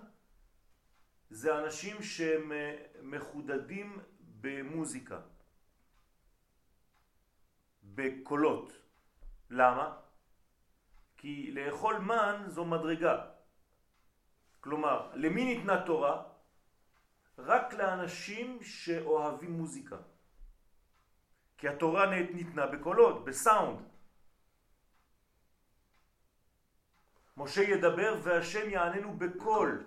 זה 1.30 1.58
אנשים 1.58 2.04
שהם 2.04 2.51
אה, 2.51 2.75
מחודדים 3.01 4.00
במוזיקה, 4.42 5.20
בקולות. 7.84 8.72
למה? 9.50 9.98
כי 11.18 11.51
לאכול 11.51 11.98
מן 11.98 12.44
זו 12.48 12.66
מדרגה. 12.66 13.25
כלומר, 14.60 15.12
למי 15.13 15.46
ניתנה 15.46 15.86
תורה? 15.86 16.24
רק 17.38 17.74
לאנשים 17.74 18.63
שאוהבים 18.63 19.51
מוזיקה. 19.51 19.98
כי 21.58 21.68
התורה 21.68 22.06
ניתנה 22.06 22.68
בקולות, 22.68 23.25
בסאונד. 23.25 23.80
משה 27.38 27.62
ידבר 27.62 28.20
והשם 28.24 28.70
יעננו 28.70 29.17
בקול. 29.17 29.84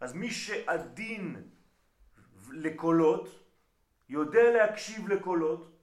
אז 0.00 0.12
מי 0.12 0.30
שעדין 0.30 1.48
לקולות, 2.50 3.28
יודע 4.08 4.50
להקשיב 4.50 5.08
לקולות, 5.08 5.78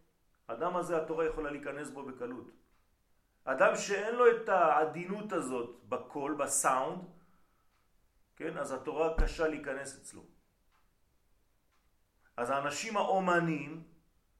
אדם 0.48 0.75
הזה 0.75 1.01
התורה 1.01 1.25
יכולה 1.25 1.51
להיכנס 1.51 1.89
בו 1.89 2.05
בקלות. 2.05 2.51
אדם 3.45 3.75
שאין 3.75 4.15
לו 4.15 4.31
את 4.31 4.50
העדינות 4.50 5.31
הזאת 5.31 5.79
בקול, 5.89 6.36
בסאונד, 6.36 7.03
כן, 8.36 8.57
אז 8.57 8.72
התורה 8.72 9.13
קשה 9.17 9.48
להיכנס 9.48 9.98
אצלו. 10.01 10.24
אז 12.38 12.50
האנשים 12.50 12.98
האומנים 12.98 13.84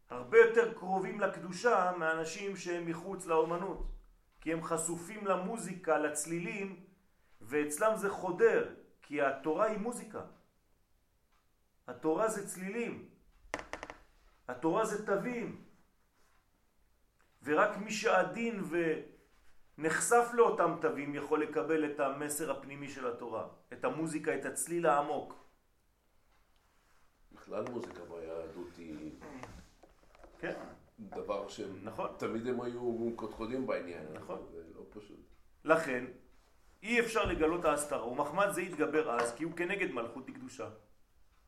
הרבה 0.10 0.38
יותר 0.38 0.74
קרובים 0.74 1.20
לקדושה 1.20 1.92
מאנשים 1.98 2.58
שהם 2.58 2.86
מחוץ 2.86 3.26
לאומנות, 3.26 3.92
כי 4.46 4.54
הם 4.54 4.64
חשופים 4.64 5.28
למוזיקה, 5.28 5.98
לצלילים, 5.98 6.86
ואצלם 7.42 7.96
זה 7.96 8.10
חודר, 8.10 8.76
כי 9.02 9.22
התורה 9.22 9.66
היא 9.66 9.78
מוזיקה. 9.78 10.22
התורה 11.88 12.30
זה 12.30 12.48
צלילים, 12.48 13.10
התורה 14.48 14.86
זה 14.86 15.06
תווים, 15.06 15.66
ורק 17.44 17.78
מי 17.78 17.92
שעדין 17.92 18.64
ונחשף 19.78 20.30
לאותם 20.34 20.78
תווים 20.82 21.16
יכול 21.16 21.44
לקבל 21.44 21.92
את 21.92 22.00
המסר 22.00 22.52
הפנימי 22.52 22.90
של 22.90 23.08
התורה, 23.08 23.48
את 23.74 23.86
המוזיקה, 23.86 24.36
את 24.36 24.46
הצליל 24.46 24.86
העמוק. 24.86 25.34
בכלל 27.32 27.64
מוזיקה 27.70 28.06
ביהדות 28.06 28.78
היא 28.78 29.12
כן, 30.40 30.60
דבר 31.00 31.48
שהם... 31.48 31.80
נכון. 31.84 32.10
תמיד 32.18 32.48
הם 32.48 32.62
היו 32.62 33.12
קודקודים 33.16 33.68
בעניין. 33.68 34.06
נכון. 34.14 34.46
זה 34.52 34.64
לא 34.76 34.82
פשוט. 34.90 35.20
לכן 35.64 36.06
אי 36.84 37.00
אפשר 37.00 37.26
לגלות 37.26 37.66
ההסתרה, 37.66 38.08
ומחמד 38.08 38.48
זה 38.52 38.62
יתגבר 38.62 39.12
אז 39.20 39.36
כי 39.36 39.44
הוא 39.44 39.54
כנגד 39.56 39.92
מלכות 39.92 40.26
דקדושה. 40.26 40.70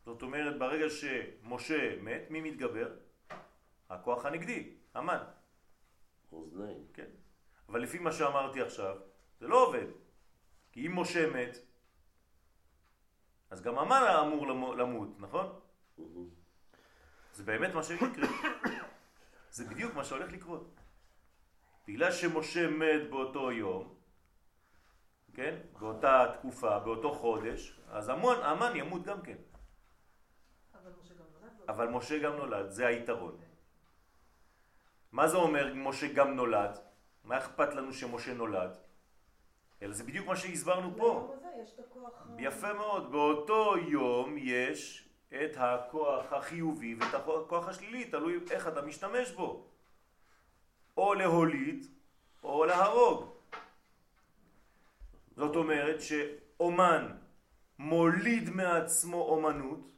זאת 0.06 0.22
אומרת, 0.22 0.60
ברגע 0.60 0.86
שמשה 0.90 2.02
מת, 2.02 2.22
מי 2.30 2.42
מתגבר? 2.42 2.94
הכוח 3.90 4.26
הנגדי, 4.26 4.74
המן. 4.94 5.24
אוזניים. 6.32 6.86
כן. 6.94 7.08
אבל 7.70 7.82
לפי 7.82 8.00
מה 8.00 8.12
שאמרתי 8.12 8.62
עכשיו, 8.62 8.96
זה 9.40 9.48
לא 9.48 9.68
עובד. 9.68 9.86
כי 10.72 10.88
אם 10.88 11.00
משה 11.00 11.30
מת, 11.30 11.58
אז 13.50 13.62
גם 13.62 13.78
המן 13.80 14.02
אמור 14.28 14.48
למו- 14.48 14.74
למות, 14.76 15.10
נכון? 15.20 15.60
זה 17.34 17.44
באמת 17.44 17.74
מה 17.74 17.84
שיקרה. 17.84 18.28
זה 19.58 19.66
בדיוק 19.66 19.94
מה 19.96 20.04
שהולך 20.04 20.32
לקרות. 20.32 20.76
בגלל 21.88 22.12
שמשה 22.12 22.68
מת 22.68 23.10
באותו 23.10 23.52
יום, 23.52 23.96
כן? 25.34 25.56
באותה 25.80 26.26
תקופה, 26.38 26.80
באותו 26.80 27.14
חודש, 27.14 27.80
אז 27.90 28.10
המון, 28.10 28.38
המן 28.44 28.76
ימות 28.76 29.04
גם 29.04 29.22
כן. 29.22 29.38
אבל 30.74 30.92
משה 31.02 31.14
גם 31.14 31.26
נולד 31.34 31.52
לו. 31.60 31.66
אבל 31.74 31.88
משה 31.88 32.20
גם 32.20 32.34
נולד, 32.34 32.70
זה 32.70 32.88
היתרון. 32.88 33.38
מה 35.12 35.28
זה 35.28 35.38
אומר 35.38 35.74
משה 35.74 36.14
גם 36.14 36.36
נולד? 36.36 36.78
מה 37.24 37.38
אכפת 37.38 37.74
לנו 37.74 37.94
שמשה 37.94 38.34
נולד? 38.34 38.78
אלא 39.82 39.94
זה 39.94 40.04
בדיוק 40.04 40.28
מה 40.28 40.36
שהסברנו 40.36 40.96
פה. 40.98 41.08
ליום 41.08 41.32
הזה 41.34 41.48
יש 41.64 41.74
את 41.74 41.80
הכוח... 41.80 42.14
ה- 42.14 42.42
יפה 42.42 42.74
מאוד, 42.74 43.12
באותו 43.12 43.78
יום 43.78 44.36
יש 44.38 45.07
את 45.30 45.52
הכוח 45.58 46.34
החיובי 46.34 46.96
ואת 46.96 47.14
הכוח 47.14 47.68
השלילי, 47.68 48.06
תלוי 48.06 48.40
איך 48.52 48.68
אתה 48.68 48.82
משתמש 48.82 49.32
בו. 49.32 49.68
או 50.98 51.14
להוליד 51.14 51.86
או 52.44 52.66
להרוג. 52.66 53.34
זאת 55.36 55.56
אומרת 55.56 56.02
שאומן 56.02 57.18
מוליד 57.80 58.50
מעצמו 58.50 59.22
אומנות, 59.22 59.92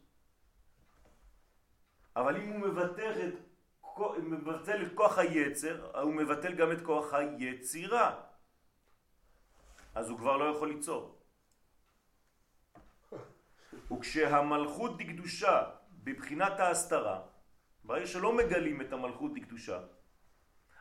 אבל 2.15 2.35
אם 2.35 2.49
הוא 2.49 2.59
מבטל 2.59 3.27
את, 3.27 3.33
מבטל 4.17 4.85
את 4.85 4.91
כוח 4.95 5.17
היצר, 5.17 6.01
הוא 6.01 6.13
מבטל 6.13 6.53
גם 6.53 6.71
את 6.71 6.81
כוח 6.81 7.13
היצירה. 7.13 8.21
אז 9.95 10.09
הוא 10.09 10.17
כבר 10.17 10.37
לא 10.37 10.45
יכול 10.55 10.67
ליצור. 10.67 11.18
וכשהמלכות 13.91 14.97
דקדושה 14.97 15.63
בבחינת 16.03 16.59
ההסתרה, 16.59 17.21
ברגע 17.83 18.07
שלא 18.07 18.37
מגלים 18.37 18.81
את 18.81 18.93
המלכות 18.93 19.33
דקדושה, 19.33 19.79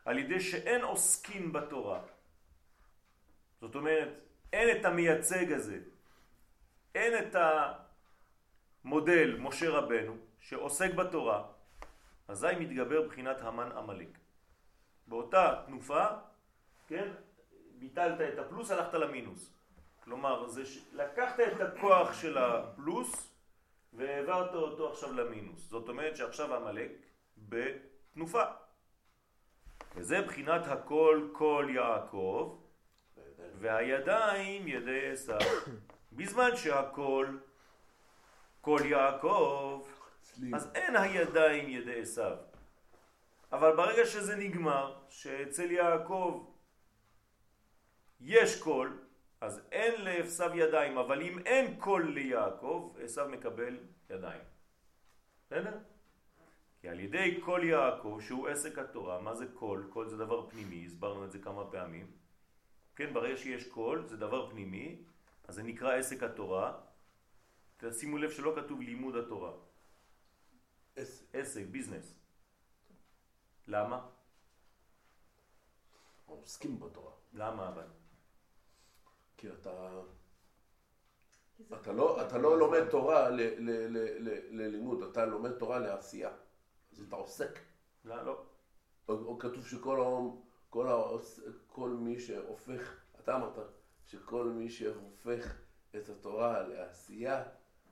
על 0.04 0.18
ידי 0.18 0.40
שאין 0.40 0.82
עוסקים 0.82 1.52
בתורה, 1.52 2.00
זאת 3.60 3.74
אומרת, 3.74 4.08
אין 4.52 4.80
את 4.80 4.84
המייצג 4.84 5.52
הזה, 5.52 5.78
אין 6.94 7.12
את 7.18 7.36
המודל 8.84 9.36
משה 9.40 9.70
רבנו 9.70 10.16
שעוסק 10.40 10.94
בתורה, 10.94 11.46
אזי 12.28 12.46
מתגבר 12.60 13.08
בחינת 13.08 13.40
המן 13.40 13.72
עמלק. 13.72 14.18
באותה 15.06 15.62
תנופה, 15.66 16.04
כן, 16.86 17.08
ביטלת 17.78 18.20
את 18.20 18.38
הפלוס, 18.38 18.70
הלכת 18.70 18.94
למינוס. 18.94 19.57
כלומר, 20.08 20.48
זה 20.48 20.66
ש... 20.66 20.78
לקחת 20.92 21.40
את 21.40 21.60
הכוח 21.60 22.12
של 22.12 22.38
הפלוס 22.38 23.34
והעברת 23.92 24.54
אותו 24.54 24.90
עכשיו 24.90 25.12
למינוס. 25.12 25.68
זאת 25.68 25.88
אומרת 25.88 26.16
שעכשיו 26.16 26.54
עמלק 26.54 26.90
בתנופה. 27.36 28.42
וזה 29.96 30.22
בחינת 30.22 30.66
הכל 30.66 31.28
כל 31.32 31.66
יעקב 31.74 32.58
והידיים 33.58 34.68
ידי 34.68 35.10
עשיו. 35.10 35.38
בזמן 36.12 36.56
שהכל 36.56 37.38
כל 38.60 38.80
יעקב, 38.84 39.86
צליל. 40.22 40.54
אז 40.54 40.70
אין 40.74 40.96
הידיים 40.96 41.68
ידי 41.68 42.00
עשיו. 42.00 42.36
אבל 43.52 43.76
ברגע 43.76 44.06
שזה 44.06 44.36
נגמר, 44.36 44.96
שאצל 45.08 45.70
יעקב 45.70 46.46
יש 48.20 48.62
קול, 48.62 49.07
אז 49.40 49.60
אין 49.72 50.00
לעשו 50.00 50.54
ידיים, 50.54 50.98
אבל 50.98 51.22
אם 51.22 51.38
אין 51.38 51.80
קול 51.80 52.12
ליעקב, 52.12 52.94
עשו 53.00 53.28
מקבל 53.28 53.78
ידיים. 54.10 54.42
בסדר? 55.46 55.78
כי 56.80 56.88
על 56.88 57.00
ידי 57.00 57.40
קול 57.44 57.64
יעקב, 57.64 58.18
שהוא 58.20 58.48
עסק 58.48 58.78
התורה, 58.78 59.20
מה 59.20 59.34
זה 59.34 59.46
קול? 59.54 59.88
קול 59.92 60.08
זה 60.08 60.16
דבר 60.16 60.50
פנימי, 60.50 60.86
הסברנו 60.86 61.24
את 61.24 61.32
זה 61.32 61.38
כמה 61.38 61.70
פעמים. 61.70 62.12
כן, 62.96 63.14
ברגע 63.14 63.36
שיש 63.36 63.68
קול, 63.68 64.06
זה 64.06 64.16
דבר 64.16 64.50
פנימי, 64.50 65.02
אז 65.48 65.54
זה 65.54 65.62
נקרא 65.62 65.94
עסק 65.94 66.22
התורה. 66.22 66.80
תשימו 67.76 68.18
לב 68.18 68.30
שלא 68.30 68.52
כתוב 68.56 68.80
לימוד 68.80 69.16
התורה, 69.16 69.52
עסק. 70.96 71.24
עסק, 71.32 71.66
business. 71.70 72.14
למה? 73.66 74.06
עוסקים 76.26 76.80
בתורה. 76.80 77.12
למה 77.32 77.68
אבל? 77.68 77.86
כי 79.38 79.48
אתה... 79.48 80.00
אתה 81.72 81.92
לא, 81.92 82.26
אתה 82.26 82.38
לא 82.38 82.58
לומד 82.58 82.88
תורה 82.90 83.30
ל, 83.30 83.40
ל, 83.40 83.70
ל, 83.70 83.98
ל, 84.18 84.62
ללימוד, 84.62 85.02
אתה 85.02 85.26
לומד 85.26 85.52
תורה 85.52 85.78
לעשייה. 85.78 86.30
אז 86.92 87.00
אתה 87.08 87.16
עוסק. 87.16 87.58
לא, 88.04 88.22
לא. 88.22 88.44
או, 89.08 89.38
כתוב 89.38 89.66
שכל 89.66 90.00
העם, 90.00 90.30
כל, 90.70 90.86
העוס, 90.86 91.40
כל 91.66 91.90
מי 91.90 92.20
שהופך, 92.20 93.00
אתה 93.20 93.36
אמרת, 93.36 93.58
שכל 94.06 94.44
מי 94.44 94.68
שהופך 94.70 95.56
את 95.96 96.08
התורה 96.08 96.62
לעשייה, 96.62 97.44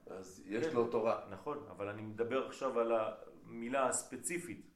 אז 0.06 0.42
יש 0.46 0.66
כן. 0.66 0.74
לו 0.74 0.90
תורה. 0.90 1.26
נכון, 1.30 1.66
אבל 1.70 1.88
אני 1.88 2.02
מדבר 2.02 2.46
עכשיו 2.46 2.80
על 2.80 2.92
המילה 2.92 3.88
הספציפית. 3.88 4.66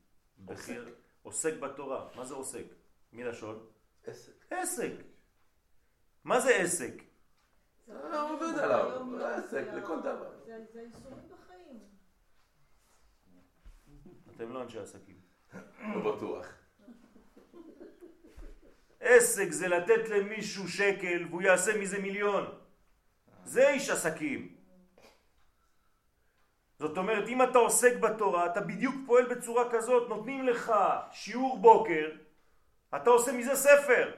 בחיר, 0.44 0.94
עוסק 1.22 1.54
בתורה. 1.60 2.08
מה 2.16 2.24
זה 2.24 2.34
עוסק? 2.34 2.64
מלשון? 3.12 3.66
עסק. 4.04 4.32
עסק. 4.50 4.92
מה 6.24 6.40
זה 6.40 6.56
עסק? 6.56 6.92
זה 7.86 7.92
אה, 7.94 8.08
החיים, 8.08 8.30
עובד 8.30 8.58
עליו, 8.58 9.18
זה 9.18 9.36
עסק, 9.36 9.64
לכל 9.76 10.00
דבר. 10.00 10.30
זה 10.46 10.64
זה 10.72 10.80
היישומים 10.80 11.18
בחיים. 11.28 11.78
אתם 14.36 14.52
לא 14.52 14.62
אנשי 14.62 14.78
עסקים. 14.78 15.20
לא 15.94 16.16
בטוח. 16.16 16.46
עסק 19.00 19.50
זה 19.50 19.68
לתת 19.68 20.08
למישהו 20.08 20.68
שקל 20.68 21.26
והוא 21.30 21.42
יעשה 21.42 21.78
מזה 21.78 21.98
מיליון. 21.98 22.58
זה 23.44 23.68
איש 23.68 23.90
עסקים. 23.90 24.56
זאת 26.78 26.98
אומרת, 26.98 27.28
אם 27.28 27.42
אתה 27.42 27.58
עוסק 27.58 27.96
בתורה, 27.96 28.46
אתה 28.46 28.60
בדיוק 28.60 28.94
פועל 29.06 29.34
בצורה 29.34 29.70
כזאת, 29.70 30.08
נותנים 30.08 30.46
לך 30.46 30.72
שיעור 31.12 31.58
בוקר, 31.58 32.10
אתה 32.96 33.10
עושה 33.10 33.32
מזה 33.32 33.56
ספר. 33.56 34.12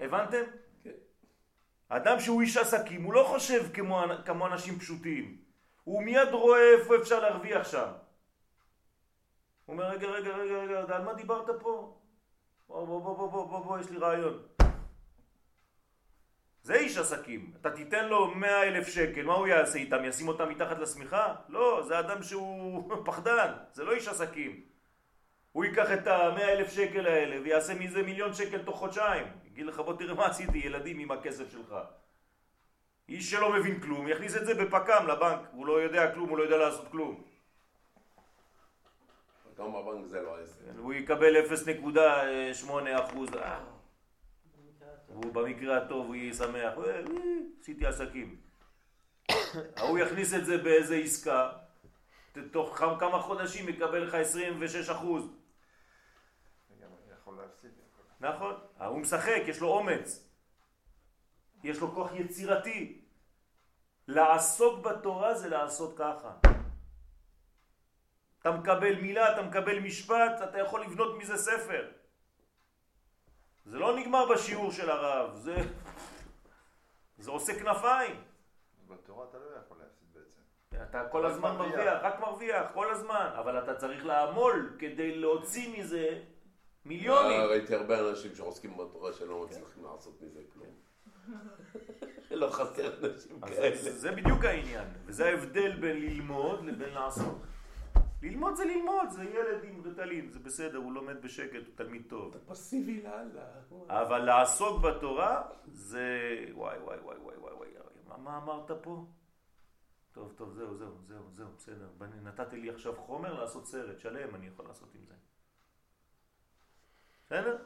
הבנתם? 0.00 0.42
כן. 0.82 0.90
אדם 1.88 2.20
שהוא 2.20 2.42
איש 2.42 2.56
עסקים, 2.56 3.02
הוא 3.02 3.14
לא 3.14 3.24
חושב 3.24 3.72
כמו, 3.74 4.02
כמו 4.26 4.46
אנשים 4.46 4.78
פשוטים. 4.78 5.38
הוא 5.84 6.02
מיד 6.02 6.28
רואה 6.32 6.74
איפה 6.78 6.96
אפשר 6.96 7.20
להרוויח 7.20 7.70
שם. 7.70 7.88
הוא 9.66 9.74
אומר, 9.74 9.90
רגע, 9.90 10.08
רגע, 10.08 10.36
רגע, 10.36 10.54
רגע, 10.54 10.96
על 10.96 11.04
מה 11.04 11.14
דיברת 11.14 11.46
פה? 11.60 11.96
בוא, 12.68 12.86
בוא, 12.86 13.00
בוא, 13.02 13.16
בוא, 13.16 13.30
בוא, 13.30 13.46
בוא, 13.46 13.64
בוא, 13.64 13.78
יש 13.78 13.90
לי 13.90 13.98
רעיון. 13.98 14.42
זה 16.62 16.74
איש 16.74 16.98
עסקים. 16.98 17.52
אתה 17.60 17.70
תיתן 17.70 18.08
לו 18.08 18.34
מאה 18.34 18.62
אלף 18.62 18.88
שקל, 18.88 19.22
מה 19.22 19.34
הוא 19.34 19.46
יעשה 19.46 19.78
איתם? 19.78 20.04
ישים 20.04 20.28
אותם 20.28 20.48
מתחת 20.48 20.78
לשמיכה? 20.78 21.34
לא, 21.48 21.82
זה 21.88 21.98
אדם 21.98 22.22
שהוא 22.22 22.92
פחדן, 23.06 23.52
זה 23.72 23.84
לא 23.84 23.92
איש 23.92 24.08
עסקים. 24.08 24.60
הוא 25.52 25.64
ייקח 25.64 25.92
את 25.92 26.06
המאה 26.06 26.52
אלף 26.52 26.72
שקל 26.72 27.06
האלה 27.06 27.42
ויעשה 27.42 27.74
מזה 27.74 28.02
מיליון 28.02 28.34
שקל 28.34 28.62
תוך 28.62 28.78
חודשיים. 28.78 29.26
יגיד 29.50 29.66
לך 29.66 29.80
בוא 29.80 29.96
תראה 29.96 30.14
מה 30.14 30.26
עשיתי 30.26 30.58
ילדים 30.58 30.98
עם 30.98 31.10
הכסף 31.10 31.52
שלך. 31.52 31.74
איש 33.08 33.30
שלא 33.30 33.52
מבין 33.52 33.80
כלום, 33.80 34.08
יכניס 34.08 34.36
את 34.36 34.46
זה 34.46 34.54
בפק"ם 34.54 35.06
לבנק, 35.08 35.40
הוא 35.52 35.66
לא 35.66 35.72
יודע 35.82 36.14
כלום, 36.14 36.28
הוא 36.28 36.38
לא 36.38 36.42
יודע 36.42 36.56
לעשות 36.56 36.88
כלום. 36.90 37.22
גם 39.58 39.72
בבנק 39.72 40.06
זה 40.06 40.22
לא 40.22 40.38
עסק. 40.42 40.60
הוא 40.78 40.94
יקבל 40.94 41.36
0.8 41.36 42.70
אחוז, 43.00 43.34
אה, 43.34 43.64
הוא 45.06 45.32
במקרה 45.32 45.76
הטוב 45.76 46.06
הוא 46.06 46.14
יהיה 46.14 46.34
שמח, 46.34 46.78
"אה, 46.78 46.96
אה, 46.96 47.00
עשיתי 47.60 47.86
עסקים. 47.86 48.36
ההוא 49.76 49.98
יכניס 49.98 50.34
את 50.34 50.46
זה 50.46 50.58
באיזה 50.58 50.96
עסקה, 50.96 51.50
תוך 52.50 52.76
כמה 52.78 53.18
חודשים 53.22 53.68
יקבל 53.68 53.98
לך 53.98 54.14
26 54.14 54.90
אחוז. 54.90 55.24
גם 56.82 56.88
יכול 57.20 57.36
להפסיד. 57.36 57.70
יכול. 57.70 58.04
נכון, 58.20 58.54
ההוא 58.78 58.98
משחק, 58.98 59.42
יש 59.46 59.60
לו 59.60 59.68
אומץ, 59.68 60.28
יש 61.64 61.78
לו 61.78 61.94
כוח 61.94 62.10
יצירתי. 62.14 63.00
לעסוק 64.08 64.84
בתורה 64.86 65.34
זה 65.34 65.48
לעשות 65.48 65.98
ככה. 65.98 66.32
אתה 68.40 68.50
מקבל 68.50 69.00
מילה, 69.00 69.32
אתה 69.32 69.42
מקבל 69.42 69.78
משפט, 69.78 70.42
אתה 70.42 70.58
יכול 70.58 70.82
לבנות 70.82 71.18
מזה 71.18 71.36
ספר. 71.36 71.90
זה 73.64 73.78
לא 73.78 73.96
נגמר 73.96 74.32
בשיעור 74.32 74.72
של 74.72 74.90
הרב, 74.90 75.34
זה, 75.34 75.56
זה 77.18 77.30
עושה 77.30 77.58
כנפיים. 77.58 78.24
בתורה 78.88 79.26
אתה 79.30 79.38
לא 79.38 79.44
יכול 79.66 79.78
להפסיד 79.78 80.08
בעצם. 80.12 80.40
אתה 80.82 81.08
כל 81.08 81.26
הזמן. 81.26 81.56
מרוויח, 81.56 82.02
רק 82.02 82.20
מרוויח, 82.20 82.70
כל 82.72 82.90
הזמן, 82.90 83.30
אבל 83.38 83.64
אתה 83.64 83.74
צריך 83.74 84.06
לעמול 84.06 84.76
כדי 84.78 85.16
להוציא 85.16 85.78
מזה 85.78 86.22
מיליונים. 86.84 87.40
אה, 87.40 87.46
ראיתי 87.46 87.74
הרבה 87.74 88.10
אנשים 88.10 88.34
שעוסקים 88.34 88.76
בתורה 88.76 89.12
שלא 89.12 89.44
מצליחים 89.44 89.84
לעשות 89.84 90.22
מזה 90.22 90.40
כלום. 90.52 90.66
לא 92.30 92.50
חסר 92.50 93.06
אנשים 93.06 93.40
כאלה. 93.40 93.76
זה, 93.76 94.12
בדיוק 94.12 94.44
העניין, 94.44 94.88
וזה 95.06 95.26
ההבדל 95.26 95.80
בין 95.80 96.00
ללמוד 96.00 96.64
לבין 96.64 96.94
לעשות. 96.94 97.36
ללמוד 98.22 98.56
זה 98.56 98.64
ללמוד, 98.64 99.10
זה 99.10 99.24
ילד 99.24 99.64
עם 99.64 99.82
רטלין, 99.84 100.30
זה 100.30 100.38
בסדר, 100.38 100.78
הוא 100.78 100.92
לומד 100.92 101.22
בשקט, 101.22 101.66
הוא 101.66 101.74
תלמיד 101.74 102.02
טוב. 102.08 102.36
פסיבי 102.46 103.02
לאללה. 103.02 103.44
אבל 103.88 104.18
לעסוק 104.18 104.80
בתורה 104.80 105.42
זה... 105.66 106.08
וואי 106.52 106.78
וואי 106.78 106.98
וואי 106.98 107.16
וואי 107.18 107.36
וואי 107.36 107.54
וואי, 107.54 107.68
מה, 108.08 108.16
מה 108.16 108.36
אמרת 108.36 108.70
פה? 108.82 109.04
טוב, 110.12 110.32
טוב, 110.36 110.52
זהו, 110.52 110.76
זהו, 110.76 110.94
זהו, 111.06 111.24
זהו, 111.32 111.48
בסדר. 111.56 111.88
נתת 112.22 112.52
לי 112.52 112.70
עכשיו 112.70 112.94
חומר 112.96 113.40
לעשות 113.40 113.66
סרט 113.66 113.98
שלם, 113.98 114.34
אני 114.34 114.46
יכול 114.46 114.66
לעשות 114.68 114.94
עם 114.94 115.00
זה. 115.04 115.14
בסדר? 117.30 117.56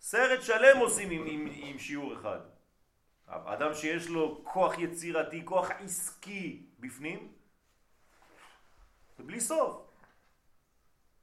סרט 0.00 0.42
שלם 0.42 0.78
עושים 0.78 1.10
עם, 1.10 1.26
עם, 1.26 1.48
עם 1.52 1.78
שיעור 1.78 2.14
אחד. 2.14 2.38
אדם 3.26 3.74
שיש 3.74 4.08
לו 4.08 4.44
כוח 4.44 4.78
יצירתי, 4.78 5.42
כוח 5.44 5.70
עסקי 5.70 6.66
בפנים, 6.80 7.32
זה 9.18 9.22
בלי 9.22 9.40
סוף. 9.40 9.82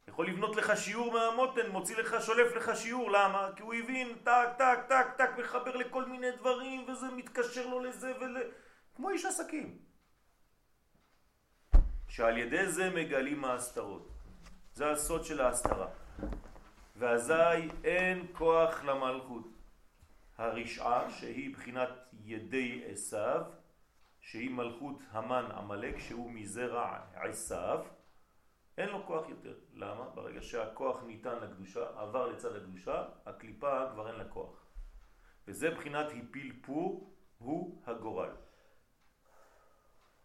יכול 0.08 0.28
לבנות 0.28 0.56
לך 0.56 0.74
שיעור 0.78 1.14
מהמותן, 1.14 1.70
מוציא 1.70 1.96
לך, 1.96 2.16
שולף 2.22 2.56
לך 2.56 2.72
שיעור, 2.76 3.12
למה? 3.12 3.50
כי 3.56 3.64
הוא 3.64 3.74
הבין, 3.74 4.18
טק, 4.24 4.48
טק, 4.58 4.80
טק, 4.90 5.08
טק, 5.18 5.30
מחבר 5.38 5.76
לכל 5.76 6.06
מיני 6.06 6.32
דברים, 6.32 6.90
וזה 6.90 7.08
מתקשר 7.08 7.68
לו 7.68 7.80
לזה 7.80 8.14
ול... 8.22 8.38
כמו 8.96 9.10
איש 9.10 9.26
עסקים. 9.26 9.78
שעל 12.08 12.38
ידי 12.38 12.72
זה 12.72 12.90
מגלים 12.90 13.46
ההסתרות. 13.46 14.10
זה 14.74 14.92
הסוד 14.92 15.26
של 15.26 15.42
ההסתרה. 15.42 15.88
ואזי 16.96 17.34
אין 17.84 18.28
כוח 18.34 18.84
למלכות. 18.84 19.48
הרשעה, 20.38 21.12
שהיא 21.12 21.54
בחינת 21.54 21.90
ידי 22.24 22.84
עשיו, 22.92 23.42
שהיא 24.22 24.50
מלכות 24.52 24.96
המן 25.12 25.46
עמלק, 25.52 26.00
שהוא 26.00 26.32
מזרע 26.32 27.00
עשיו, 27.14 27.86
אין 28.78 28.90
לו 28.90 29.06
כוח 29.06 29.30
יותר. 29.30 29.56
למה? 29.74 30.10
ברגע 30.10 30.42
שהכוח 30.42 31.04
ניתן 31.04 31.40
לקדושה, 31.40 31.86
עבר 32.00 32.28
לצד 32.28 32.56
הקדושה, 32.56 33.06
הקליפה 33.26 33.86
כבר 33.94 34.08
אין 34.08 34.16
לה 34.16 34.26
כוח. 34.26 34.66
וזה 35.48 35.72
בחינת 35.72 36.06
הפיל 36.12 36.60
פור, 36.62 37.14
הוא 37.38 37.82
הגורל. 37.86 38.30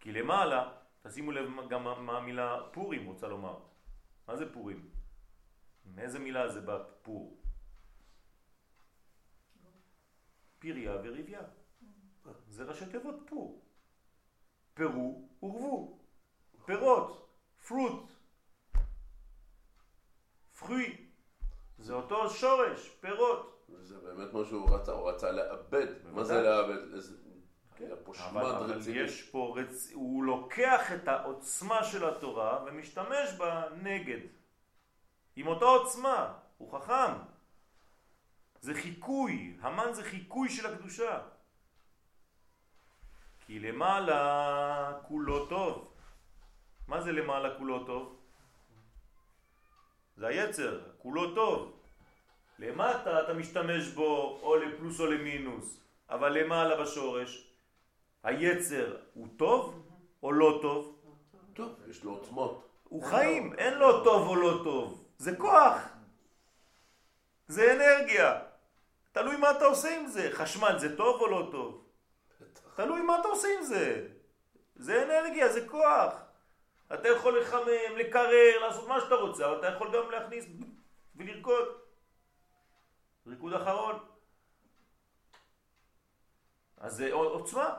כי 0.00 0.12
למעלה, 0.12 0.72
תשימו 1.02 1.32
לב 1.32 1.68
גם 1.68 1.84
מה- 1.84 2.16
המילה 2.18 2.56
פורים 2.72 3.06
רוצה 3.06 3.28
לומר. 3.28 3.58
מה 4.28 4.36
זה 4.36 4.52
פורים? 4.52 4.88
מאיזה 5.94 6.18
מילה 6.18 6.48
זה 6.48 6.60
בא 6.60 6.78
פור? 7.02 7.36
פיריה 10.58 10.92
וריביה. 11.04 11.40
זה 12.48 12.64
ראשי 12.64 12.86
תיבות 12.86 13.14
פור. 13.26 13.62
פירו 14.74 15.28
ורבו. 15.42 15.98
פירות, 16.64 17.28
פרוט. 17.68 18.12
פרוי. 20.58 21.06
זה 21.78 21.94
אותו 21.94 22.30
שורש, 22.30 22.88
פירות. 23.00 23.64
זה 23.78 23.98
באמת 23.98 24.32
מה 24.32 24.44
שהוא 24.44 24.70
רצה, 24.70 24.92
הוא 24.92 25.10
רצה 25.10 25.30
לאבד. 25.32 25.86
מה 26.12 26.24
זה 26.24 26.42
לאבד? 26.42 26.94
איזה- 26.94 27.16
היה 27.78 27.96
פה 27.96 28.12
כן. 28.14 28.22
אבל, 28.22 28.42
שמד 28.42 28.54
אבל 28.54 28.72
רציני. 28.72 28.98
יש 28.98 29.22
פה, 29.30 29.54
רצ... 29.56 29.90
הוא 29.94 30.24
לוקח 30.24 30.92
את 30.92 31.08
העוצמה 31.08 31.84
של 31.84 32.08
התורה 32.08 32.64
ומשתמש 32.66 33.32
בה 33.38 33.64
נגד. 33.82 34.18
עם 35.38 35.46
אותה 35.46 35.64
עוצמה, 35.64 36.34
הוא 36.58 36.72
חכם. 36.72 37.12
זה 38.60 38.74
חיקוי, 38.74 39.56
המן 39.60 39.92
זה 39.92 40.04
חיקוי 40.04 40.48
של 40.48 40.66
הקדושה. 40.66 41.20
כי 43.46 43.58
למעלה 43.58 44.92
כולו 45.08 45.46
טוב. 45.46 45.94
מה 46.88 47.00
זה 47.00 47.12
למעלה 47.12 47.58
כולו 47.58 47.84
טוב? 47.84 48.16
זה 50.16 50.26
היצר, 50.26 50.80
כולו 50.98 51.34
טוב. 51.34 51.80
למטה 52.58 53.22
אתה 53.22 53.34
משתמש 53.34 53.88
בו 53.88 54.38
או 54.42 54.56
לפלוס 54.56 55.00
או 55.00 55.06
למינוס, 55.06 55.80
אבל 56.10 56.38
למעלה 56.38 56.82
בשורש, 56.82 57.52
היצר 58.22 58.96
הוא 59.14 59.28
טוב 59.36 59.88
או 60.22 60.32
לא 60.32 60.58
טוב? 60.62 60.98
טוב, 61.54 61.74
יש 61.90 62.04
לו 62.04 62.10
עוצמות. 62.10 62.68
הוא 62.84 63.04
חיים, 63.04 63.54
אין 63.54 63.74
לו 63.74 64.04
טוב 64.04 64.28
או 64.28 64.36
לא 64.36 64.60
טוב, 64.64 65.07
זה 65.18 65.36
כוח, 65.36 65.76
זה 67.48 67.72
אנרגיה, 67.72 68.40
תלוי 69.12 69.36
מה 69.36 69.50
אתה 69.50 69.64
עושה 69.64 70.00
עם 70.00 70.06
זה, 70.06 70.28
חשמל 70.32 70.78
זה 70.78 70.96
טוב 70.96 71.20
או 71.20 71.26
לא 71.26 71.48
טוב? 71.52 71.84
תלוי 72.76 73.02
מה 73.02 73.20
אתה 73.20 73.28
עושה 73.28 73.48
עם 73.58 73.64
זה, 73.64 74.08
זה 74.76 75.02
אנרגיה, 75.02 75.52
זה 75.52 75.68
כוח, 75.68 76.14
אתה 76.94 77.08
יכול 77.08 77.40
לחמם, 77.40 77.96
לקרר, 77.96 78.58
לעשות 78.60 78.88
מה 78.88 79.00
שאתה 79.00 79.14
רוצה, 79.14 79.46
אבל 79.46 79.58
אתה 79.58 79.66
יכול 79.66 79.96
גם 79.96 80.10
להכניס 80.10 80.44
ולרקוד, 81.16 81.68
ריקוד 83.26 83.52
אחרון, 83.52 83.98
אז 86.76 86.96
זה 86.96 87.12
עוצמה. 87.12 87.76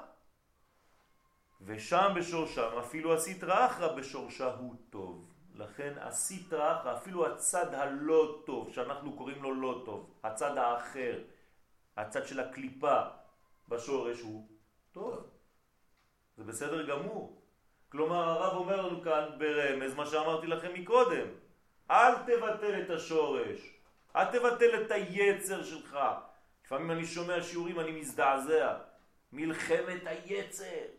ושם 1.62 2.14
בשורשם, 2.16 2.78
אפילו 2.80 3.14
הסטרא 3.14 3.66
אחרא 3.66 3.96
בשורשה 3.96 4.56
הוא 4.56 4.76
טוב. 4.90 5.29
לכן 5.60 5.94
הסטרא 6.02 6.82
אחרא, 6.82 6.98
אפילו 6.98 7.28
הצד 7.28 7.74
הלא 7.74 8.42
טוב, 8.46 8.74
שאנחנו 8.74 9.14
קוראים 9.14 9.44
לו 9.44 9.54
לא 9.54 9.82
טוב, 9.86 10.14
הצד 10.24 10.58
האחר, 10.58 11.20
הצד 11.98 12.28
של 12.28 12.40
הקליפה 12.40 13.02
בשורש 13.68 14.22
הוא 14.22 14.48
טוב. 14.92 15.30
זה 16.38 16.44
בסדר 16.44 16.88
גמור. 16.88 17.42
כלומר 17.90 18.30
הרב 18.30 18.58
אומר 18.58 18.88
לנו 18.88 19.02
כאן 19.02 19.30
ברמז 19.38 19.94
מה 19.94 20.06
שאמרתי 20.06 20.48
לכם 20.48 20.74
מקודם. 20.74 21.28
אל 21.92 22.16
תבטל 22.16 22.82
את 22.82 22.90
השורש, 22.90 23.60
אל 24.16 24.26
תבטל 24.26 24.82
את 24.82 24.92
היצר 24.92 25.64
שלך. 25.64 26.00
לפעמים 26.66 26.92
אני 26.92 27.06
שומע 27.06 27.44
שיעורים, 27.44 27.80
אני 27.80 27.92
מזדעזע. 27.92 28.78
מלחמת 29.32 30.02
היצר. 30.06 30.99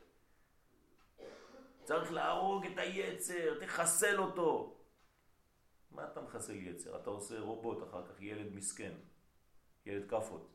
צריך 1.90 2.12
להרוג 2.12 2.66
את 2.66 2.79
היצר, 2.79 3.61
תחסל 3.61 4.18
אותו. 4.18 4.76
מה 5.90 6.05
אתה 6.05 6.20
מחסל 6.20 6.55
יצר? 6.55 6.96
אתה 6.96 7.11
עושה 7.11 7.40
רובוט 7.40 7.88
אחר 7.88 8.07
כך, 8.07 8.20
ילד 8.20 8.55
מסכן, 8.55 8.92
ילד 9.87 10.11
כאפות. 10.11 10.50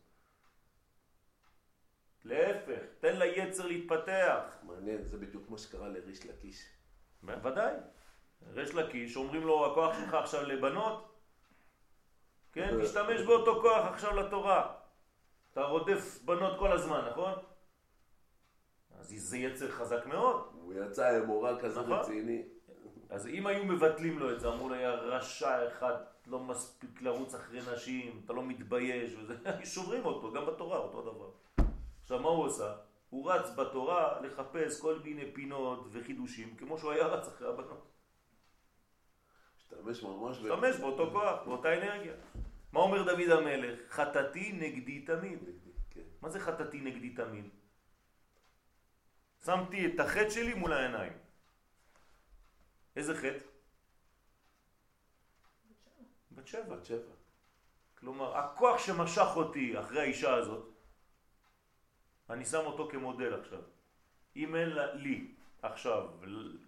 להפך, 2.24 2.82
תן 3.00 3.19
ליצר 3.19 3.67
להתפתח. 3.67 4.41
מעניין, 4.63 5.04
זה 5.04 5.17
בדיוק 5.17 5.50
מה 5.50 5.58
שקרה 5.58 5.88
לריש 5.88 6.26
לקיש. 6.26 6.65
בוודאי. 7.24 7.74
ריש 8.48 8.74
לקיש, 8.74 9.15
אומרים 9.15 9.41
לו, 9.43 9.71
הכוח 9.71 9.95
שלך 9.95 10.13
עכשיו 10.13 10.43
לבנות, 10.43 11.15
כן, 12.52 12.76
תשתמש 12.84 13.21
באותו 13.21 13.62
כוח 13.62 13.86
עכשיו 13.86 14.15
לתורה. 14.15 14.76
אתה 15.52 15.63
רודף 15.63 16.19
בנות 16.26 16.60
כל 16.60 16.71
הזמן, 16.71 17.08
נכון? 17.12 17.34
אז 18.91 19.08
זה 19.17 19.38
יצר 19.38 19.71
חזק 19.71 20.06
מאוד. 20.06 20.55
הוא 20.65 20.73
יצא 20.73 21.17
עם 21.17 21.25
מורה 21.25 21.60
כזה 21.60 21.82
נכון. 21.82 21.93
רציני. 21.93 22.43
אז 23.10 23.28
אם 23.28 23.47
היו 23.47 23.63
מבטלים 23.63 24.19
לו 24.19 24.32
את 24.32 24.39
זה, 24.39 24.47
אמרו 24.47 24.69
לו, 24.69 24.75
יא 24.75 24.88
רשע 24.88 25.67
אחד, 25.67 25.93
לא 26.28 26.39
מספיק 26.39 27.01
לרוץ 27.01 27.36
אחרי 27.36 27.60
נשים, 27.73 28.21
אתה 28.25 28.34
לא 28.34 28.43
מתבייש, 28.43 29.15
וזה, 29.15 29.36
שוברים 29.73 30.06
אותו, 30.06 30.32
גם 30.32 30.45
בתורה, 30.45 30.78
אותו 30.78 31.01
דבר. 31.01 31.30
עכשיו, 32.01 32.19
מה 32.19 32.30
הוא 32.30 32.45
עושה? 32.45 32.75
הוא 33.10 33.32
רץ 33.32 33.49
בתורה 33.56 34.21
לחפש 34.21 34.82
כל 34.82 34.99
מיני 35.04 35.32
פינות 35.34 35.88
וחידושים, 35.91 36.56
כמו 36.56 36.78
שהוא 36.78 36.91
היה 36.91 37.08
רץ 37.08 37.28
אחרי 37.28 37.47
הבנות. 37.47 37.91
השתמש 39.58 40.04
ממש 40.04 40.39
ב... 40.39 40.41
משתמש 40.41 40.75
באותו 40.75 41.10
כוח, 41.12 41.43
באותה 41.45 41.73
אנרגיה. 41.73 42.13
מה 42.71 42.80
אומר 42.80 43.04
דוד 43.04 43.30
המלך? 43.30 43.80
חטאתי 43.89 44.51
נגדי 44.51 45.01
תמיד. 45.01 45.39
כן. 45.89 46.01
מה 46.21 46.30
זה 46.30 46.39
חטאתי 46.39 46.80
נגדי 46.80 47.10
תמיד? 47.10 47.49
שמתי 49.46 49.86
את 49.86 50.00
החטא 50.00 50.30
שלי 50.30 50.54
מול 50.54 50.74
העיניים. 50.74 51.14
איזה 52.96 53.18
חטא? 53.18 53.46
בת 56.32 56.48
שבע. 56.48 56.76
בת 56.76 56.86
שבע. 56.86 57.14
כלומר, 57.96 58.38
הכוח 58.38 58.80
שמשך 58.80 59.28
אותי 59.36 59.80
אחרי 59.80 60.02
האישה 60.02 60.34
הזאת, 60.34 60.66
אני 62.30 62.46
שם 62.46 62.66
אותו 62.66 62.90
כמודל 62.92 63.40
עכשיו. 63.42 63.62
אם 64.36 64.56
אין 64.56 64.70
לי 64.94 65.32
עכשיו 65.62 66.10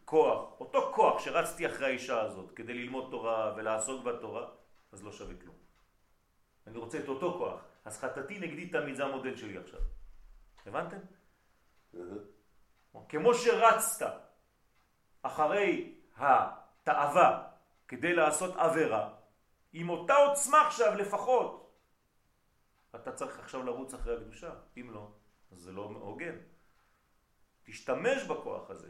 כוח, 0.05 0.59
אותו 0.59 0.91
כוח 0.95 1.19
שרצתי 1.19 1.67
אחרי 1.67 1.85
האישה 1.85 2.21
הזאת 2.21 2.51
כדי 2.51 2.73
ללמוד 2.73 3.07
תורה 3.11 3.53
ולעסוק 3.57 4.03
בתורה, 4.03 4.49
אז 4.91 5.03
לא 5.03 5.11
שווה 5.11 5.35
כלום. 5.41 5.55
אני 6.67 6.77
רוצה 6.77 6.99
את 6.99 7.07
אותו 7.07 7.35
כוח. 7.37 7.61
אז 7.85 7.99
חטאתי 7.99 8.39
נגדי 8.39 8.69
תמיד, 8.69 8.95
זה 8.95 9.05
המודל 9.05 9.35
שלי 9.35 9.57
עכשיו. 9.57 9.81
הבנתם? 10.65 10.97
כמו 13.09 13.33
שרצת 13.33 14.21
אחרי 15.21 15.95
התאווה 16.17 17.47
כדי 17.87 18.13
לעשות 18.13 18.55
עבירה, 18.55 19.13
עם 19.73 19.89
אותה 19.89 20.15
עוצמה 20.15 20.67
עכשיו 20.67 20.95
לפחות, 20.95 21.67
אתה 22.95 23.11
צריך 23.11 23.39
עכשיו 23.39 23.63
לרוץ 23.63 23.93
אחרי 23.93 24.15
הקדושה. 24.15 24.53
אם 24.77 24.91
לא, 24.91 25.11
אז 25.51 25.57
זה 25.59 25.71
לא 25.71 25.81
הוגן. 25.81 26.35
תשתמש 27.63 28.23
בכוח 28.23 28.69
הזה. 28.69 28.89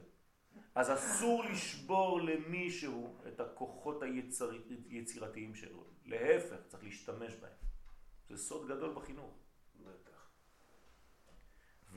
אז 0.75 0.93
אסור 0.93 1.43
לשבור 1.43 2.21
למישהו 2.21 3.17
את 3.27 3.39
הכוחות. 3.39 4.03
היצירתיים 4.89 5.55
שלו. 5.55 5.83
להפך, 6.05 6.55
צריך 6.67 6.83
להשתמש 6.83 7.35
בהם. 7.35 7.53
זה 8.29 8.37
סוד 8.37 8.67
גדול 8.67 8.93
בחינוך. 8.95 9.33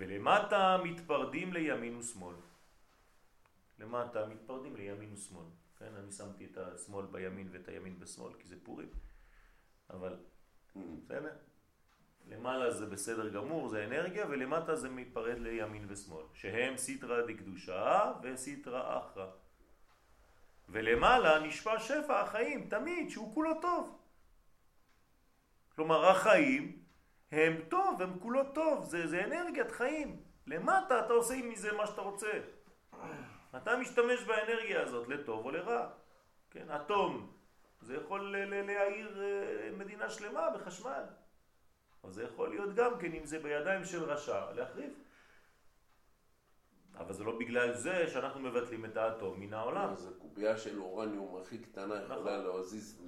ולמטה 0.01 0.81
מתפרדים 0.85 1.53
לימין 1.53 1.97
ושמאל. 1.97 2.35
למטה 3.79 4.27
מתפרדים 4.27 4.77
לימין 4.77 5.13
ושמאל. 5.13 5.45
כן, 5.79 5.95
אני 5.99 6.13
שמתי 6.13 6.45
את 6.45 6.59
השמאל 6.59 7.07
בימין 7.07 7.49
ואת 7.53 7.69
הימין 7.69 8.01
בשמאל, 8.01 8.33
כי 8.39 8.49
זה 8.49 8.57
פורים. 8.63 8.89
אבל, 9.91 10.17
בסדר? 10.77 11.33
למעלה 12.29 12.71
זה 12.71 12.87
בסדר 12.87 13.29
גמור, 13.29 13.69
זה 13.69 13.85
אנרגיה, 13.85 14.27
ולמטה 14.29 14.77
זה 14.77 14.89
מתפרד 14.89 15.39
לימין 15.39 15.87
ושמאל, 15.89 16.25
שהם 16.35 16.77
סיטרא 16.77 17.27
דקדושה 17.27 18.13
וסיטרא 18.23 18.99
אחרא. 18.99 19.27
ולמעלה 20.69 21.41
נשפע 21.41 21.79
שפע 21.79 22.21
החיים, 22.21 22.69
תמיד, 22.69 23.11
שהוא 23.11 23.35
כולו 23.35 23.61
טוב. 23.61 23.99
כלומר, 25.75 26.07
החיים 26.11 26.80
הם 27.33 27.61
טוב, 27.69 28.03
הם 28.03 28.19
כולו 28.19 28.53
טוב, 28.55 28.85
זה, 28.85 29.07
זה 29.07 29.25
אנרגיית 29.25 29.71
חיים. 29.71 30.23
למטה 30.47 31.01
אתה 31.07 31.13
עושה 31.13 31.35
מזה 31.45 31.73
מה 31.73 31.87
שאתה 31.87 32.01
רוצה. 32.01 32.31
אתה 33.57 33.77
משתמש 33.77 34.23
באנרגיה 34.27 34.83
הזאת 34.83 35.09
לטוב 35.09 35.45
או 35.45 35.51
לרע. 35.51 35.89
כן, 36.51 36.71
אטום, 36.71 37.33
זה 37.81 37.95
יכול 37.97 38.37
ל- 38.37 38.45
ל- 38.55 38.67
להאיר 38.67 39.23
אה, 39.23 39.71
מדינה 39.77 40.11
שלמה 40.11 40.51
בחשמל. 40.51 41.03
אבל 42.05 42.13
זה 42.13 42.25
יכול 42.25 42.49
להיות 42.49 42.75
גם 42.75 42.99
כן, 42.99 43.13
אם 43.13 43.25
זה 43.25 43.39
בידיים 43.39 43.85
של 43.85 44.05
רשע, 44.05 44.53
להחריב. 44.53 44.93
אבל 46.99 47.13
זה 47.13 47.25
לא 47.25 47.39
בגלל 47.39 47.75
זה 47.75 48.09
שאנחנו 48.11 48.41
מבטלים 48.41 48.85
את 48.85 48.97
האטום 48.97 49.41
מן 49.41 49.55
העולם. 49.55 49.89
אז 49.93 50.09
הקובייה 50.17 50.59
של 50.59 50.81
אורניום 50.81 51.41
הכי 51.43 51.59
קטנה 51.59 52.03
יכולה 52.03 52.39
נכון. 52.39 52.57
להזיז 52.57 53.03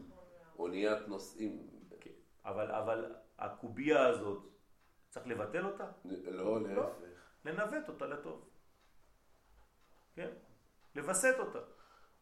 אוניית 0.58 1.08
נוסעים. 1.08 1.66
כן. 2.00 2.10
אבל, 2.44 2.70
אבל 2.70 3.14
הקובייה 3.42 4.06
הזאת, 4.06 4.42
צריך 5.08 5.26
לבטל 5.26 5.66
אותה? 5.66 5.86
לא, 6.24 6.62
להפך. 6.62 6.92
לנווט 7.44 7.88
אותה 7.88 8.06
לטוב. 8.06 8.48
כן? 10.14 10.28
לווסת 10.94 11.34
אותה. 11.38 11.58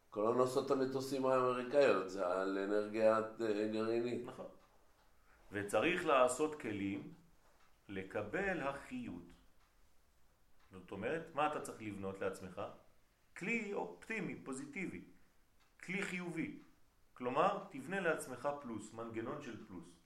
כל 0.09 0.27
הנוסעות 0.27 0.71
המטוסים 0.71 1.25
האמריקאיות 1.25 2.09
זה 2.09 2.27
על 2.27 2.57
אנרגיית 2.57 3.41
אה, 3.41 3.67
גרעינית. 3.67 4.25
נכון. 4.25 4.47
וצריך 5.51 6.05
לעשות 6.05 6.61
כלים 6.61 7.13
לקבל 7.89 8.59
החיות. 8.59 9.23
זאת 10.71 10.91
אומרת, 10.91 11.35
מה 11.35 11.51
אתה 11.51 11.61
צריך 11.61 11.81
לבנות 11.81 12.19
לעצמך? 12.21 12.61
כלי 13.37 13.73
אופטימי, 13.73 14.35
פוזיטיבי, 14.43 15.01
כלי 15.83 16.01
חיובי. 16.01 16.59
כלומר, 17.13 17.65
תבנה 17.71 17.99
לעצמך 17.99 18.49
פלוס, 18.61 18.93
מנגנון 18.93 19.41
של 19.41 19.65
פלוס. 19.67 20.00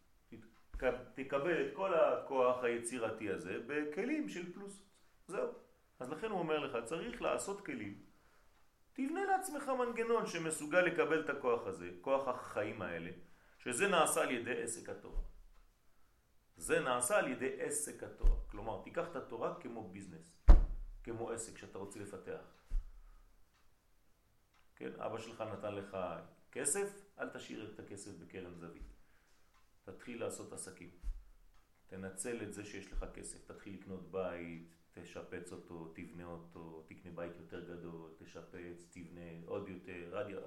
תק- 0.77 1.13
תקבל 1.15 1.67
את 1.67 1.75
כל 1.75 1.93
הכוח 1.93 2.63
היצירתי 2.63 3.29
הזה 3.29 3.57
בכלים 3.67 4.29
של 4.29 4.53
פלוס. 4.53 4.81
זהו. 5.27 5.49
אז 5.99 6.09
לכן 6.09 6.29
הוא 6.31 6.39
אומר 6.39 6.59
לך, 6.59 6.85
צריך 6.85 7.21
לעשות 7.21 7.65
כלים. 7.65 8.01
תבנה 8.93 9.25
לעצמך 9.25 9.71
מנגנון 9.79 10.27
שמסוגל 10.27 10.81
לקבל 10.81 11.25
את 11.25 11.29
הכוח 11.29 11.67
הזה, 11.67 11.89
כוח 12.01 12.27
החיים 12.27 12.81
האלה, 12.81 13.11
שזה 13.57 13.88
נעשה 13.88 14.21
על 14.21 14.31
ידי 14.31 14.63
עסק 14.63 14.89
התורה. 14.89 15.21
זה 16.57 16.79
נעשה 16.79 17.17
על 17.17 17.27
ידי 17.27 17.61
עסק 17.61 18.03
התורה. 18.03 18.35
כלומר, 18.51 18.81
תיקח 18.83 19.05
את 19.11 19.15
התורה 19.15 19.55
כמו 19.61 19.89
ביזנס, 19.89 20.38
כמו 21.03 21.31
עסק 21.31 21.57
שאתה 21.57 21.77
רוצה 21.77 21.99
לפתח. 21.99 22.41
כן, 24.75 24.89
אבא 24.99 25.17
שלך 25.19 25.41
נתן 25.41 25.75
לך 25.75 25.97
כסף, 26.51 26.89
אל 27.19 27.29
תשאיר 27.29 27.71
את 27.73 27.79
הכסף 27.79 28.11
בקרן 28.11 28.55
זווית. 28.55 28.94
תתחיל 29.86 30.19
לעשות 30.24 30.54
עסקים. 30.54 30.89
תנצל 31.88 32.41
את 32.41 32.54
זה 32.54 32.65
שיש 32.65 32.91
לך 32.91 33.06
כסף, 33.13 33.52
תתחיל 33.52 33.74
לקנות 33.74 34.12
בית, 34.12 34.76
תשפץ 34.93 35.52
אותו, 35.52 35.91
תבנה 35.95 36.26
אותו, 36.26 36.84
תקנה 36.88 37.12
בית 37.15 37.32
יותר 37.36 37.69
גדול, 37.69 38.12
תשפץ, 38.17 38.88
תבנה 38.91 39.21
עוד 39.45 39.69
יותר, 39.69 40.10
רדיו... 40.12 40.39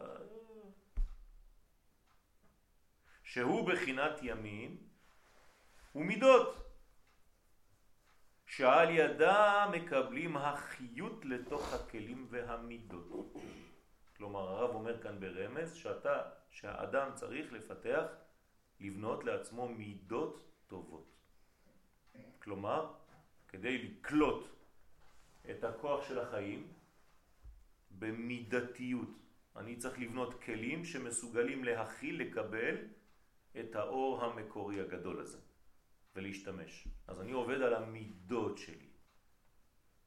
שהוא 3.22 3.68
בחינת 3.68 4.12
ימין 4.22 4.76
ומידות, 5.94 6.68
שעל 8.46 8.90
ידה 8.90 9.66
מקבלים 9.72 10.36
החיות 10.36 11.24
לתוך 11.24 11.72
הכלים 11.74 12.26
והמידות. 12.30 13.36
כלומר, 14.16 14.40
הרב 14.40 14.74
אומר 14.74 15.02
כאן 15.02 15.20
ברמז 15.20 15.74
שאתה, 15.74 16.22
שהאדם 16.50 17.10
צריך 17.14 17.52
לפתח, 17.52 18.04
לבנות 18.80 19.24
לעצמו 19.24 19.68
מידות 19.68 20.44
טובות. 20.66 21.06
כלומר, 22.38 22.94
כדי 23.48 23.78
לקלוט 23.78 24.48
את 25.50 25.64
הכוח 25.64 26.08
של 26.08 26.18
החיים 26.18 26.72
במידתיות. 27.98 29.08
אני 29.56 29.76
צריך 29.76 29.98
לבנות 29.98 30.42
כלים 30.42 30.84
שמסוגלים 30.84 31.64
להכיל, 31.64 32.20
לקבל 32.22 32.76
את 33.60 33.74
האור 33.74 34.24
המקורי 34.24 34.80
הגדול 34.80 35.20
הזה 35.20 35.38
ולהשתמש. 36.16 36.88
אז 37.06 37.20
אני 37.20 37.32
עובד 37.32 37.60
על 37.62 37.74
המידות 37.74 38.58
שלי. 38.58 38.88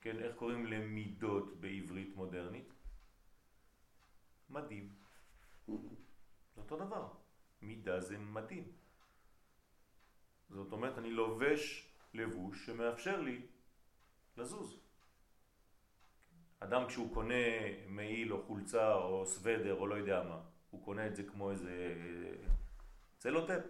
כן, 0.01 0.19
איך 0.19 0.35
קוראים 0.35 0.65
למידות 0.65 1.59
בעברית 1.59 2.15
מודרנית? 2.15 2.73
מדים. 4.49 4.89
זה 5.67 6.61
אותו 6.61 6.77
דבר. 6.77 7.20
מידה 7.61 7.99
זה 7.99 8.17
מדים. 8.17 8.71
זאת 10.49 10.71
אומרת, 10.71 10.97
אני 10.97 11.11
לובש 11.11 11.87
לבוש 12.13 12.65
שמאפשר 12.65 13.21
לי 13.21 13.41
לזוז. 14.37 14.79
אדם 16.59 16.87
כשהוא 16.87 17.13
קונה 17.13 17.35
מעיל 17.87 18.33
או 18.33 18.43
חולצה 18.43 18.93
או 18.93 19.25
סוודר 19.25 19.79
או 19.79 19.87
לא 19.87 19.95
יודע 19.95 20.23
מה, 20.23 20.41
הוא 20.69 20.85
קונה 20.85 21.07
את 21.07 21.15
זה 21.15 21.23
כמו 21.23 21.51
איזה 21.51 21.95
צלוטפ. 23.17 23.63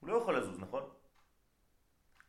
הוא 0.00 0.08
לא 0.08 0.16
יכול 0.16 0.38
לזוז, 0.38 0.58
נכון? 0.60 0.82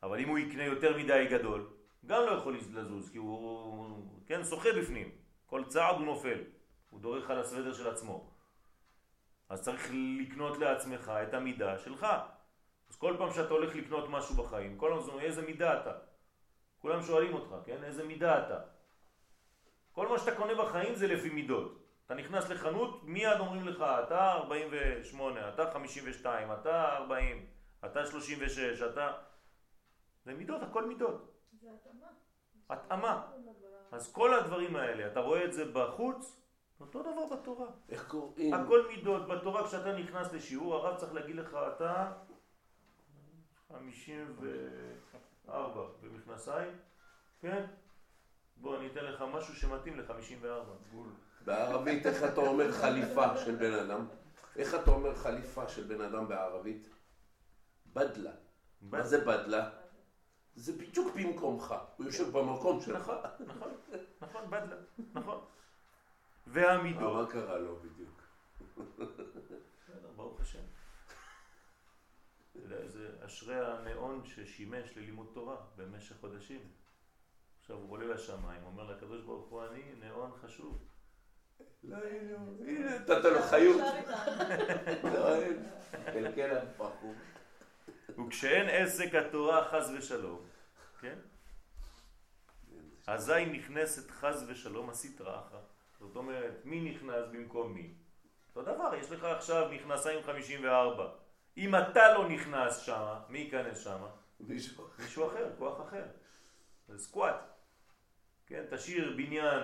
אבל 0.04 0.20
אם 0.20 0.30
הוא 0.30 0.38
יקנה 0.38 0.64
יותר 0.64 0.98
מדי 0.98 1.28
גדול, 1.32 1.70
גם 2.06 2.22
לא 2.26 2.32
יכול 2.32 2.58
לזוז, 2.58 3.10
כי 3.10 3.18
הוא, 3.18 4.08
כן, 4.26 4.44
שוחה 4.44 4.70
בפנים. 4.82 5.12
כל 5.46 5.64
צעד 5.68 5.96
הוא 5.96 6.06
נופל. 6.06 6.44
הוא 6.90 7.00
דורך 7.00 7.30
על 7.30 7.40
הסוודר 7.40 7.74
של 7.74 7.90
עצמו. 7.90 8.37
אז 9.50 9.62
צריך 9.62 9.92
לקנות 10.20 10.58
לעצמך 10.58 11.12
את 11.24 11.34
המידה 11.34 11.78
שלך. 11.78 12.08
אז 12.90 12.96
כל 12.96 13.16
פעם 13.18 13.32
שאתה 13.32 13.54
הולך 13.54 13.76
לקנות 13.76 14.10
משהו 14.10 14.36
בחיים, 14.36 14.78
כל 14.78 14.90
פעם 14.94 15.02
זה 15.02 15.12
אומר 15.12 15.24
איזה 15.24 15.42
מידה 15.42 15.82
אתה. 15.82 15.92
כולם 16.80 17.02
שואלים 17.02 17.34
אותך, 17.34 17.56
כן? 17.66 17.84
איזה 17.84 18.04
מידה 18.04 18.46
אתה. 18.46 18.60
כל 19.92 20.08
מה 20.08 20.20
שאתה 20.20 20.36
קונה 20.36 20.56
בחיים 20.56 20.96
זה 20.96 21.08
לפי 21.08 21.30
מידות. 21.30 21.84
אתה 22.06 22.16
נכנס 22.16 22.50
לחנות, 22.50 23.04
מיד 23.04 23.40
אומרים 23.40 23.68
לך, 23.68 23.82
אתה 23.82 24.32
48, 24.32 25.50
אתה 25.50 25.72
52, 25.72 26.52
אתה 26.52 26.96
40, 26.98 27.46
אתה 27.86 28.06
36, 28.06 28.82
אתה... 28.82 29.14
זה 30.26 30.34
מידות, 30.34 30.62
הכל 30.64 30.86
מידות. 30.86 31.34
זה 31.62 31.68
התאמה. 31.74 32.08
התאמה. 32.70 33.28
אז 33.92 34.14
כל 34.14 34.34
הדברים 34.34 34.76
האלה, 34.76 35.08
אתה 35.12 35.20
רואה 35.20 35.46
את 35.46 35.54
זה 35.54 35.66
בחוץ, 35.74 36.42
אותו 36.82 37.02
דבר 37.02 37.36
בתורה. 37.36 37.68
איך 37.90 38.08
קוראים? 38.08 38.54
הכל 38.54 38.88
מידות. 38.88 39.28
בתורה 39.28 39.68
כשאתה 39.68 39.98
נכנס 39.98 40.34
לשיעור, 40.34 40.76
הרב 40.76 40.98
צריך 40.98 41.14
להגיד 41.14 41.36
לך, 41.36 41.58
אתה 41.76 42.12
54 43.74 45.82
במכנסיים, 46.02 46.74
כן? 47.42 47.66
בוא, 48.58 48.78
אני 48.78 48.88
אתן 48.88 49.06
לך 49.06 49.24
משהו 49.34 49.56
שמתאים 49.56 50.00
ל-54. 50.00 50.96
בערבית 51.46 52.06
איך 52.06 52.24
אתה 52.24 52.42
אומר 52.42 52.72
חליפה 52.72 53.38
של 53.38 53.56
בן 53.56 53.74
אדם? 53.74 54.06
איך 54.56 54.76
אתה 54.76 54.92
אומר 54.92 55.16
חליפה 55.16 55.70
של 55.70 55.84
בן 55.84 56.02
אדם 56.02 56.28
בערבית? 56.28 56.90
בדלה. 57.94 58.32
מה 58.82 59.04
זה 59.04 59.26
בדלה? 59.26 59.70
זה 60.56 60.74
בדיוק 60.74 61.16
במקומך, 61.16 61.76
הוא 61.98 62.06
יושב 62.06 62.38
במקום 62.38 62.82
שלך. 62.82 63.02
נכון, 63.02 63.18
נכון, 63.48 63.72
נכון, 64.22 64.50
בדלה, 64.50 64.76
נכון. 65.14 65.42
והמידות. 66.48 67.28
מה 67.28 67.32
קרה 67.32 67.58
לו 67.58 67.80
בדיוק? 67.80 68.22
בסדר, 68.78 70.12
ברוך 70.16 70.42
השם. 70.42 70.64
זה 72.88 73.10
אשרי 73.26 73.66
הנאון 73.66 74.26
ששימש 74.26 74.98
ללימוד 74.98 75.28
תורה 75.34 75.56
במשך 75.76 76.16
חודשים. 76.22 76.62
עכשיו 77.60 77.76
הוא 77.76 77.92
עולה 77.92 78.06
לשמיים, 78.06 78.64
אומר 78.64 78.84
לקדוש 78.84 79.22
ברוך 79.22 79.48
הוא, 79.50 79.66
אני 79.66 79.94
נאון 80.00 80.32
חשוב. 80.42 80.84
לא, 81.84 81.98
הנה, 81.98 82.38
הנה, 82.60 83.00
נתת 83.00 83.24
לו 83.24 83.42
חיות. 83.42 83.82
לא. 85.04 85.36
קלקל 86.06 86.58
הפחור. 86.58 87.16
וכשאין 88.10 88.70
עסק 88.70 89.16
התורה 89.16 89.70
חס 89.72 89.90
ושלום, 89.98 90.42
כן? 91.02 91.20
אזי 93.08 93.46
נכנסת 93.46 94.12
חס 94.12 94.44
ושלום 94.48 94.90
הסטרא 94.90 95.40
אחרא. 95.40 95.60
זאת 96.00 96.16
אומרת, 96.16 96.62
מי 96.66 96.92
נכנס 96.92 97.26
במקום 97.32 97.74
מי? 97.74 97.94
אותו 98.48 98.62
דבר, 98.62 98.96
יש 98.96 99.12
לך 99.12 99.24
עכשיו 99.24 99.70
מכנסיים 99.72 100.24
54. 100.24 101.10
אם 101.58 101.76
אתה 101.76 102.14
לא 102.14 102.30
נכנס 102.30 102.78
שם, 102.78 103.16
מי 103.30 103.40
ייכנס 103.40 103.84
שם? 103.84 104.06
מישהו 104.40 104.88
מישהו 105.00 105.28
אחר, 105.28 105.50
כוח 105.58 105.82
אחר. 105.82 106.06
זה 106.88 107.00
סקואט. 107.00 107.36
כן, 108.48 108.66
תשאיר 108.70 109.14
בניין 109.18 109.64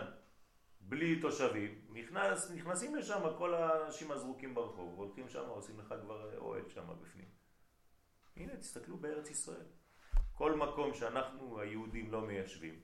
בלי 0.81 1.21
תושבים, 1.21 1.81
נכנס, 1.89 2.51
נכנסים 2.51 2.95
לשם 2.95 3.21
כל 3.37 3.53
האנשים 3.53 4.11
הזרוקים 4.11 4.55
ברחוב, 4.55 4.93
והולכים 4.93 5.29
שם, 5.29 5.45
עושים 5.47 5.79
לך 5.79 5.93
כבר 6.01 6.37
אוהל 6.37 6.69
שם 6.69 6.87
בפנים. 7.01 7.27
הנה, 8.35 8.57
תסתכלו 8.57 8.97
בארץ 8.97 9.29
ישראל. 9.29 9.65
כל 10.33 10.55
מקום 10.55 10.93
שאנחנו 10.93 11.59
היהודים 11.59 12.11
לא 12.11 12.21
מיישבים, 12.21 12.81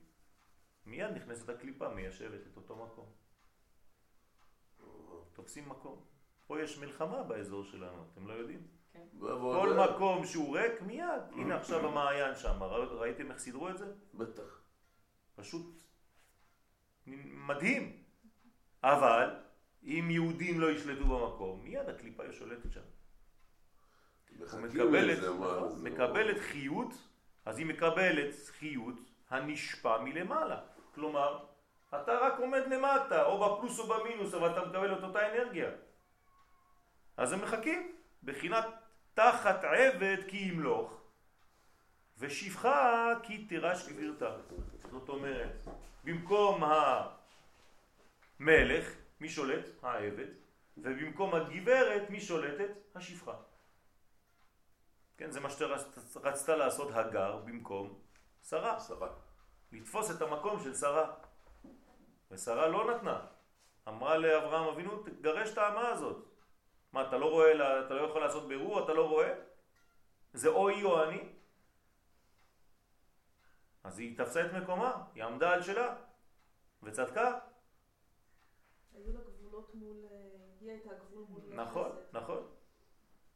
מיד 0.86 1.12
נכנסת 1.12 1.50
הקליפה, 1.50 1.90
מיישבת 1.90 2.48
את 2.48 2.58
אותו 2.58 2.76
מקום. 2.76 3.19
תופסים 5.40 5.70
מקום. 5.70 6.02
פה 6.48 6.62
יש 6.62 6.78
מלחמה 6.78 7.24
באזור 7.24 7.64
שלנו, 7.64 8.04
אתם 8.14 8.28
לא 8.28 8.34
יודעים? 8.34 8.68
כל 9.20 9.78
מקום 9.90 10.26
שהוא 10.26 10.58
ריק, 10.58 10.82
מיד. 10.82 11.22
הנה 11.32 11.56
עכשיו 11.56 11.88
המעיין 11.88 12.36
שם, 12.36 12.64
ראיתם 12.64 13.32
איך 13.32 13.40
סידרו 13.40 13.70
את 13.70 13.78
זה? 13.78 13.86
בטח. 14.14 14.62
פשוט 15.36 15.66
מדהים. 17.48 18.04
אבל 18.84 19.36
אם 19.84 20.08
יהודים 20.12 20.60
לא 20.60 20.72
ישלטו 20.72 21.06
במקום, 21.06 21.64
מיד 21.64 21.90
הקליפה 21.90 22.24
היא 22.24 22.32
שולטת 22.32 22.72
שם. 22.72 22.82
מקבלת, 24.62 25.18
לזה, 25.18 25.32
מה, 25.32 25.58
נכון, 25.58 25.84
מקבלת 25.84 26.38
חיות, 26.40 26.94
אז 27.46 27.58
היא 27.58 27.66
מקבלת 27.66 28.36
חיות 28.60 28.96
הנשפע 29.30 30.02
מלמעלה. 30.02 30.62
כלומר, 30.96 31.46
אתה 31.90 32.18
רק 32.22 32.40
עומד 32.40 32.62
למטה, 32.68 33.26
או 33.26 33.40
בפלוס 33.40 33.80
או 33.80 33.88
במינוס, 33.88 34.34
אבל 34.34 34.52
אתה 34.52 34.66
מקבל 34.66 34.94
את 34.94 35.04
אותה 35.04 35.30
אנרגיה. 35.30 35.70
אז 37.18 37.34
הם 37.34 37.42
מחכים, 37.42 37.96
בחינת 38.24 38.66
תחת 39.14 39.64
עבד 39.64 40.18
כי 40.28 40.38
ימלוך, 40.38 41.02
ושפחה 42.18 43.14
כי 43.24 43.46
תירש 43.46 43.88
גבירתה. 43.90 44.36
זאת 44.92 45.10
אומרת, 45.10 45.68
במקום 46.04 46.64
המלך, 48.40 48.94
מי 49.20 49.30
שולט? 49.30 49.66
העבד, 49.84 50.28
ובמקום 50.78 51.36
הגברת, 51.36 52.10
מי 52.10 52.22
שולטת? 52.22 52.72
השפחה. 52.96 53.34
כן, 55.18 55.32
זה 55.32 55.40
מה 55.40 55.50
שרצתה 55.50 56.56
לעשות 56.56 56.92
הגר 56.94 57.38
במקום 57.38 58.00
שרה. 58.44 58.76
עשרה. 58.76 59.10
לתפוס 59.72 60.12
את 60.12 60.22
המקום 60.22 60.64
של 60.64 60.76
שרה. 60.76 61.12
ושרה 62.32 62.68
לא 62.68 62.96
נתנה. 62.96 63.26
אמרה 63.88 64.18
לאברהם 64.18 64.68
אבינו, 64.68 65.04
תגרש 65.04 65.54
את 65.54 65.58
האמה 65.58 65.88
הזאת. 65.90 66.26
מה, 66.94 67.08
אתה 67.08 67.18
לא 67.18 67.26
רואה, 67.26 67.52
אתה 67.86 67.94
לא 67.94 68.02
יכול 68.02 68.22
לעשות 68.22 68.48
בירור, 68.48 68.84
אתה 68.84 68.94
לא 68.94 69.10
רואה? 69.10 69.34
זה 70.34 70.50
או 70.50 70.70
היא 70.70 70.84
או 70.86 71.04
אני. 71.04 71.30
אז 73.84 74.00
היא 74.00 74.18
תפסה 74.18 74.46
את 74.46 74.54
מקומה, 74.54 75.04
היא 75.16 75.24
עמדה 75.24 75.54
על 75.54 75.64
שלה, 75.64 75.96
וצדקה. 76.84 77.40
היו 78.94 79.14
לה 79.14 79.20
גבולות 79.20 79.76
מול... 79.76 80.06
אה, 80.12 80.18
היא 80.60 80.72
הייתה 80.72 80.90
הגבול 80.92 81.26
מול... 81.30 81.42
נכון. 81.54 81.92
נכון. 82.14 82.48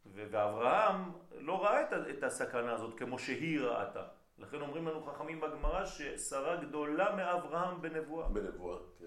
ואברהם 0.06 1.12
לא 1.32 1.64
ראה 1.64 1.82
את 2.10 2.24
הסכנה 2.24 2.74
הזאת 2.74 3.00
כמו 3.00 3.20
שהיא 3.20 3.60
ראתה. 3.60 4.08
לכן 4.44 4.62
אומרים 4.62 4.88
לנו 4.88 5.04
חכמים 5.04 5.42
בגמרא 5.42 5.86
ששרה 5.86 6.56
גדולה 6.56 7.16
מאברהם 7.16 7.82
בנבואה. 7.82 8.30
בנבואה, 8.30 8.80
כן. 9.00 9.06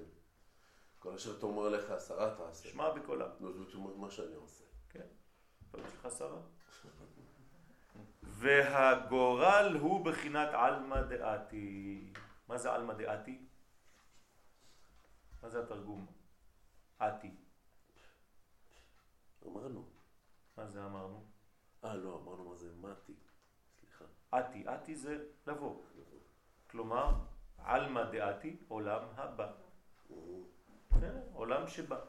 כל 0.99 1.15
אשר 1.15 1.41
תאמר 1.41 1.69
לך 1.69 1.91
עשרה 1.91 2.35
תעשה. 2.35 2.69
שמע 2.69 2.91
בקולה. 2.93 3.29
נו, 3.41 3.53
זאת 3.53 3.75
אומרת 3.75 3.97
מה 3.97 4.11
שאני 4.11 4.35
עושה. 4.35 4.65
כן, 4.91 5.07
טוב, 5.71 5.81
יש 5.81 5.95
לך 5.95 6.09
שרה. 6.19 6.41
והגורל 8.23 9.77
הוא 9.81 10.05
בחינת 10.05 10.49
עלמא 10.53 11.03
דעתי. 11.03 12.13
מה 12.49 12.59
זה 12.59 12.73
עלמא 12.73 12.95
דעתי? 12.95 13.47
מה 15.43 15.49
זה 15.49 15.63
התרגום? 15.63 16.07
עתי. 16.99 17.31
אמרנו. 19.47 19.89
מה 20.57 20.67
זה 20.67 20.85
אמרנו? 20.85 21.25
אה, 21.85 21.95
לא, 21.95 22.21
אמרנו 22.23 22.51
מה 22.51 22.57
זה 22.57 22.73
מתי. 22.81 23.15
עתי. 24.33 24.63
עתי 24.67 24.95
זה 24.97 25.25
לבוא. 25.47 25.83
כלומר, 26.71 27.15
עלמא 27.59 28.11
דעתי, 28.11 28.57
עולם 28.69 29.03
הבא. 29.17 29.53
עולם 31.33 31.67
שבא. 31.67 32.01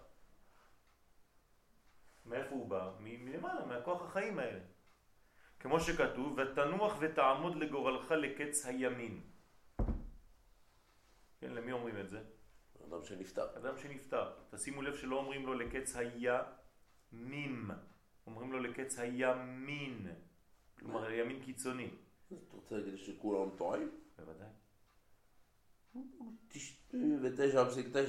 מאיפה 2.25 2.55
הוא 2.55 2.69
בא? 2.69 2.91
מלמעלה, 2.99 3.65
מהכוח 3.65 4.01
החיים 4.01 4.39
האלה. 4.39 4.59
כמו 5.59 5.79
שכתוב, 5.79 6.37
ותנוח 6.37 6.97
ותעמוד 6.99 7.55
לגורלך 7.55 8.11
לקץ 8.11 8.65
הימין. 8.65 9.21
כן, 11.39 11.51
למי 11.51 11.71
אומרים 11.71 11.99
את 11.99 12.09
זה? 12.09 12.23
אדם 12.87 13.03
שנפטר. 13.03 13.57
אדם 13.57 13.77
שנפטר. 13.77 14.33
תשימו 14.49 14.81
לב 14.81 14.95
שלא 14.95 15.15
אומרים 15.15 15.45
לו 15.45 15.53
לקץ 15.53 15.95
הימים, 15.95 17.71
אומרים 18.27 18.51
לו 18.51 18.59
לקץ 18.59 18.99
הימין. 18.99 20.07
כלומר, 20.79 21.11
ימין 21.11 21.43
קיצוני. 21.43 21.89
אתה 22.27 22.55
רוצה 22.55 22.77
להגיד 22.77 22.95
שכולם 22.95 23.49
טועים? 23.57 23.91
בוודאי. 24.17 24.47
99.9 26.51 26.57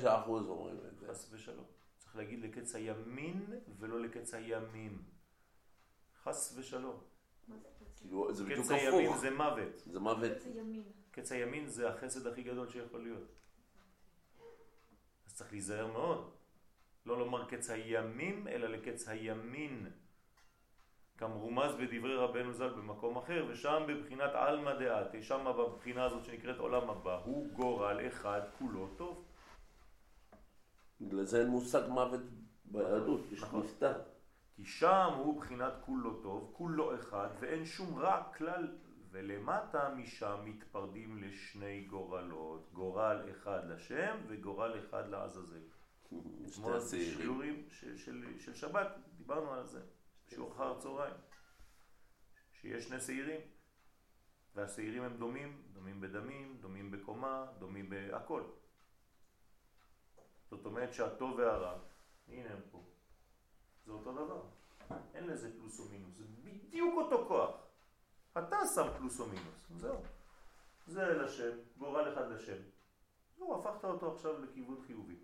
אחוז 0.04 0.48
אומרים 0.48 0.76
את 0.76 0.98
זה. 0.98 1.08
חס 1.08 1.32
ושלום. 1.32 1.64
צריך 1.98 2.16
להגיד 2.16 2.40
לקץ 2.40 2.74
הימין 2.74 3.46
ולא 3.78 4.00
לקץ 4.00 4.34
הימים. 4.34 5.02
חס 6.22 6.54
ושלום. 6.58 7.00
מה 7.48 7.56
זה 7.58 7.68
קץ 7.80 8.00
כאילו, 8.00 8.34
זה 8.34 8.44
בדיוק 8.44 8.60
קץ 8.60 8.70
הימין 8.70 9.06
הפוך. 9.06 9.20
זה 9.20 9.30
מוות. 9.30 9.82
זה 9.86 10.00
מוות. 10.00 10.32
קץ 10.38 10.46
הימין. 10.46 10.82
קץ 11.10 11.32
הימין 11.32 11.66
זה 11.66 11.88
החסד 11.88 12.26
הכי 12.26 12.42
גדול 12.42 12.68
שיכול 12.68 13.02
להיות. 13.02 13.28
אז 15.26 15.34
צריך 15.34 15.52
להיזהר 15.52 15.86
מאוד. 15.92 16.30
לא 17.06 17.18
לומר 17.18 17.48
קץ 17.48 17.70
הימים, 17.70 18.48
אלא 18.48 18.68
לקץ 18.68 19.08
הימין. 19.08 19.86
כמרומז 21.18 21.74
בדברי 21.74 22.16
רבנו 22.16 22.52
ז"ל 22.52 22.68
במקום 22.68 23.16
אחר, 23.16 23.46
ושם 23.48 23.82
בבחינת 23.88 24.30
עלמא 24.34 24.78
דעתי, 24.78 25.22
שם 25.22 25.52
בבחינה 25.58 26.04
הזאת 26.04 26.24
שנקראת 26.24 26.58
עולם 26.58 26.90
הבא, 26.90 27.20
הוא 27.24 27.52
גורל 27.52 28.06
אחד 28.06 28.40
כולו 28.58 28.88
טוב. 28.96 29.24
בגלל 31.00 31.24
זה 31.24 31.40
אין 31.40 31.48
מושג 31.48 31.82
מוות 31.88 32.20
ביהדות, 32.64 33.20
יש 33.32 33.42
נכון. 33.42 33.60
נפטר. 33.60 34.00
כי 34.56 34.64
שם 34.64 35.10
הוא 35.18 35.40
בחינת 35.40 35.72
כולו 35.80 36.22
טוב, 36.22 36.50
כולו 36.52 36.94
אחד, 36.94 37.28
ואין 37.40 37.64
שום 37.64 37.98
רע 37.98 38.22
כלל, 38.36 38.68
ולמטה 39.10 39.94
משם 39.96 40.36
מתפרדים 40.44 41.22
לשני 41.22 41.80
גורלות, 41.80 42.68
גורל 42.72 43.22
אחד 43.30 43.60
לשם 43.68 44.16
וגורל 44.28 44.78
אחד 44.78 45.08
לעזאזל. 45.08 45.60
אתמול 46.46 46.76
בשיעורים 46.76 47.66
של, 47.70 47.96
של, 47.96 48.24
של 48.38 48.54
שבת 48.54 48.98
דיברנו 49.16 49.52
על 49.52 49.66
זה, 49.66 49.80
שיעור 50.28 50.52
אחר 50.52 50.80
צהריים, 50.80 51.14
שיש 52.52 52.84
שני 52.84 53.00
שעירים, 53.00 53.40
והשעירים 54.54 55.02
הם 55.02 55.16
דומים, 55.16 55.62
דומים 55.72 56.00
בדמים, 56.00 56.58
דומים 56.60 56.90
בקומה, 56.90 57.46
דומים 57.58 57.90
בהכל. 57.90 58.42
זאת 60.50 60.66
אומרת 60.66 60.94
שהטוב 60.94 61.38
והרע, 61.38 61.78
הנה 62.28 62.50
הם 62.50 62.60
פה, 62.70 62.84
זה 63.84 63.92
אותו 63.92 64.12
דבר. 64.12 64.42
אין 65.14 65.26
לזה 65.26 65.52
פלוס 65.58 65.80
או 65.80 65.84
מינוס, 65.84 66.16
זה 66.16 66.24
בדיוק 66.42 66.94
אותו 66.96 67.24
כוח. 67.28 67.50
אתה 68.32 68.56
שם 68.74 68.98
פלוס 68.98 69.20
או 69.20 69.26
מינוס, 69.26 69.70
זהו. 69.76 70.02
זה 70.86 71.02
לשם, 71.02 71.58
גורל 71.78 72.12
אחד 72.12 72.30
לשם. 72.30 72.62
זהו, 73.36 73.60
הפכת 73.60 73.84
אותו 73.84 74.12
עכשיו 74.12 74.42
לכיוון 74.42 74.82
חיובי. 74.86 75.16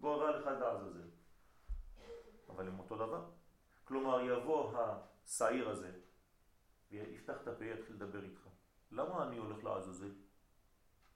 גורל 0.00 0.42
אחד 0.42 0.60
לעזאזל. 0.60 1.08
אבל 2.48 2.68
הם 2.68 2.78
אותו 2.78 2.96
דבר. 2.96 3.24
כלומר, 3.84 4.20
יבוא 4.20 4.78
השעיר 4.78 5.68
הזה 5.68 5.92
ויפתח 6.90 7.36
את 7.42 7.48
הפה, 7.48 7.64
יתחיל 7.64 7.94
לדבר 7.94 8.24
איתך. 8.24 8.48
למה 8.90 9.26
אני 9.26 9.36
הולך 9.36 9.64
לעזאזל? 9.64 10.12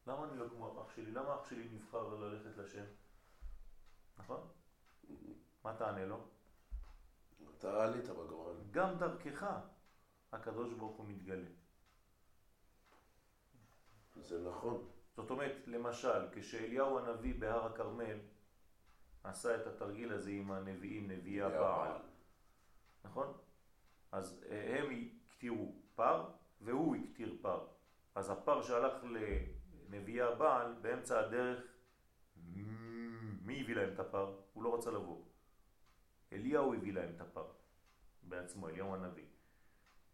למה 0.06 0.24
אני 0.24 0.38
לא 0.38 0.48
כמו 0.48 0.82
אח 0.82 0.90
שלי? 0.94 1.10
למה 1.10 1.34
אח 1.34 1.50
שלי 1.50 1.68
נבחר 1.72 2.14
ללכת 2.14 2.56
לשם? 2.56 2.84
נכון? 4.18 4.48
מה 5.64 5.74
תענה 5.78 6.04
לו? 6.04 6.20
אתה 7.58 7.84
עלית 7.84 8.08
בגורל. 8.08 8.56
גם 8.70 8.98
דרכך 8.98 9.46
הקדוש 10.32 10.72
ברוך 10.72 10.96
הוא 10.96 11.06
מתגלה. 11.08 11.48
זה 14.16 14.48
נכון. 14.48 14.88
זאת 15.16 15.30
אומרת, 15.30 15.56
למשל, 15.66 16.28
כשאליהו 16.32 16.98
הנביא 16.98 17.40
בהר 17.40 17.66
הכרמל 17.66 18.18
עשה 19.24 19.56
את 19.56 19.66
התרגיל 19.66 20.12
הזה 20.12 20.30
עם 20.30 20.50
הנביאים, 20.50 21.10
נביאי 21.10 21.42
הבעל, 21.42 22.00
נכון? 23.06 23.32
אז 24.12 24.44
אה, 24.48 24.78
הם 24.78 24.86
הקטירו 25.26 25.72
פר 25.94 26.30
והוא 26.60 26.96
הקטיר 26.96 27.36
פר. 27.42 27.66
אז 28.14 28.30
הפר 28.30 28.62
שהלך 28.62 28.94
לנביאי 29.04 30.22
הבעל, 30.22 30.74
באמצע 30.80 31.20
הדרך, 31.20 31.60
מי 33.42 33.60
הביא 33.60 33.74
להם 33.74 33.94
את 33.94 34.00
הפר? 34.00 34.36
הוא 34.52 34.62
לא 34.64 34.74
רצה 34.74 34.90
לבוא. 34.90 35.22
אליהו 36.32 36.74
הביא 36.74 36.92
להם 36.92 37.14
את 37.16 37.20
הפר 37.20 37.46
בעצמו, 38.22 38.68
אליהו 38.68 38.94
הנביא. 38.94 39.26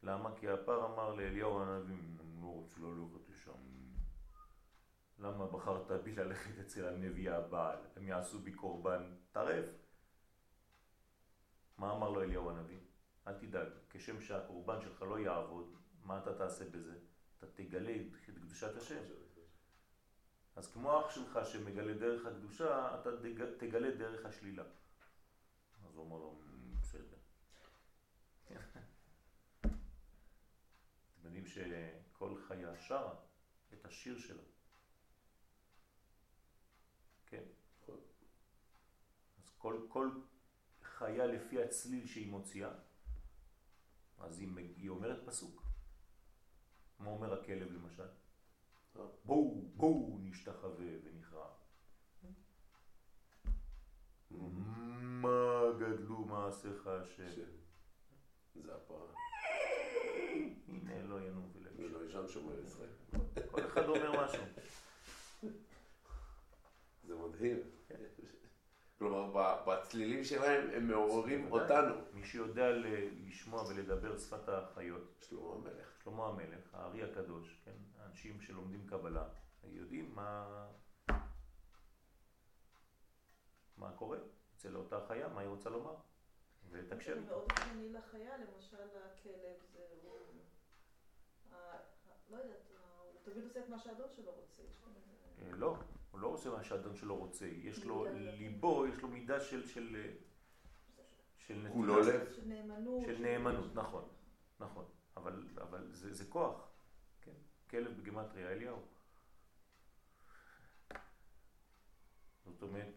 למה? 0.02 0.36
כי 0.36 0.48
הפר 0.48 0.86
אמר 0.86 1.14
לאליהו 1.14 1.60
הנביא, 1.60 1.96
לא 2.40 2.46
רוצה 2.46 2.80
ללכת 2.80 3.28
לשם. 3.28 3.52
למה 5.18 5.46
בחרת 5.46 5.90
בי 5.90 6.14
ללכת 6.14 6.58
אצל 6.60 6.88
הנביא 6.88 7.30
הבעל? 7.30 7.78
הם 7.96 8.08
יעשו 8.08 8.38
בי 8.38 8.52
קורבן 8.52 9.14
טרף. 9.32 9.64
מה 11.82 11.92
אמר 11.92 12.10
לו 12.10 12.22
אליהו 12.22 12.50
הנביא? 12.50 12.78
אל 13.26 13.38
תדאג, 13.38 13.68
כשם 13.90 14.20
שהקורבן 14.20 14.80
שלך 14.80 15.02
לא 15.02 15.18
יעבוד, 15.18 15.76
מה 16.04 16.18
אתה 16.18 16.38
תעשה 16.38 16.70
בזה? 16.70 16.98
אתה 17.38 17.46
תגלה 17.46 17.96
את 17.96 18.16
קדושת 18.26 18.76
השם. 18.76 19.02
אז 20.56 20.72
כמו 20.72 21.00
אח 21.00 21.10
שלך 21.10 21.38
שמגלה 21.44 21.94
דרך 21.94 22.26
הקדושה, 22.26 23.00
אתה 23.00 23.10
תגלה 23.58 23.90
דרך 23.90 24.26
השלילה. 24.26 24.62
אז 25.84 25.94
הוא 25.94 26.04
אומר 26.04 26.16
לו, 26.16 26.40
בסדר. 26.80 27.16
אתם 31.10 31.24
יודעים 31.24 31.46
שכל 31.46 32.36
חיה 32.48 32.76
שרה 32.76 33.14
את 33.72 33.84
השיר 33.84 34.18
שלה. 34.18 34.42
כן. 37.26 37.42
אז 39.38 39.50
כל, 39.58 39.86
כל 39.88 40.10
חיה 41.02 41.26
לפי 41.26 41.62
הצליל 41.62 42.06
שהיא 42.06 42.30
מוציאה, 42.30 42.70
אז 44.18 44.38
היא, 44.38 44.48
היא 44.76 44.88
אומרת 44.88 45.26
פסוק. 45.26 45.62
מה 46.98 47.10
אומר 47.10 47.40
הכלב 47.40 47.72
למשל? 47.72 48.06
בואו, 49.24 49.62
בואו 49.76 50.18
נשתחווה 50.20 50.86
ונכרע. 51.04 51.48
מה 54.30 55.62
גדלו 55.78 56.24
מעשיך 56.24 56.86
השם? 56.86 57.50
זה 58.54 58.74
הפרה. 58.74 59.14
הנה 60.68 61.02
לא 61.02 61.20
ינום 61.20 61.50
ולב. 61.54 61.72
ולא 61.76 62.06
ישן 62.06 62.28
שומר 62.28 62.60
ישראל. 62.60 62.90
כל 63.50 63.66
אחד 63.66 63.84
אומר 63.84 64.24
משהו. 64.24 64.42
זה 67.06 67.14
מדהים. 67.14 67.71
כלומר, 69.02 69.62
בצלילים 69.66 70.24
שלהם 70.24 70.70
הם 70.70 70.88
מעוררים 70.88 71.52
אותנו. 71.52 71.94
מי 72.12 72.24
שיודע 72.24 72.70
לשמוע 73.26 73.62
ולדבר 73.68 74.18
שפת 74.18 74.48
החיות. 74.48 75.24
שלמה 75.28 75.54
המלך. 75.54 76.02
שלמה 76.04 76.26
המלך, 76.26 76.74
הארי 76.74 77.02
הקדוש, 77.02 77.60
כן? 77.64 77.76
האנשים 77.98 78.40
שלומדים 78.40 78.86
קבלה, 78.86 79.28
יודעים 79.64 80.14
מה, 80.14 80.66
מה 83.76 83.92
קורה 83.96 84.18
אצל 84.56 84.76
אותה 84.76 85.00
חיה, 85.08 85.28
מה 85.28 85.40
היא 85.40 85.48
רוצה 85.48 85.70
לומר, 85.70 85.94
ולתקשר 86.70 87.12
איתה. 87.12 87.26
מאוד 87.26 87.52
ענייני 87.60 87.92
לחיה, 87.92 88.36
למשל 88.36 88.76
הכלב, 88.76 89.56
זה 89.72 89.80
לא 92.30 92.36
יודעת, 92.36 92.56
הוא 93.12 93.20
תמיד 93.22 93.44
עושה 93.44 93.60
את 93.60 93.68
מה 93.68 93.78
שהאדון 93.78 94.08
שלו 94.16 94.32
רוצה. 94.32 94.62
אה, 95.42 95.50
לא, 95.52 95.76
הוא 96.12 96.20
לא 96.20 96.26
עושה 96.26 96.50
מה 96.50 96.64
שהאדון 96.64 96.96
שלו 96.96 97.16
רוצה, 97.16 97.46
יש 97.46 97.84
לו 97.84 98.06
ליבו, 98.14 98.86
יש 98.86 99.02
לו 99.02 99.08
מידה 99.08 99.40
של... 99.40 99.66
של 99.66 99.96
של 101.46 101.68
כולו 101.72 102.00
לב. 102.00 102.32
של 102.32 102.44
נאמנות. 102.44 103.02
של 103.02 103.18
נאמנות, 103.22 103.74
נכון, 103.74 104.08
נכון. 104.60 104.84
אבל, 105.16 105.48
אבל 105.56 105.92
זה, 105.92 106.14
זה 106.14 106.24
כוח, 106.24 106.68
כן? 107.20 107.32
כלב 107.70 108.00
בגמטריה 108.00 108.48
אליהו. 108.48 108.78
זאת 112.44 112.62
אומרת, 112.62 112.94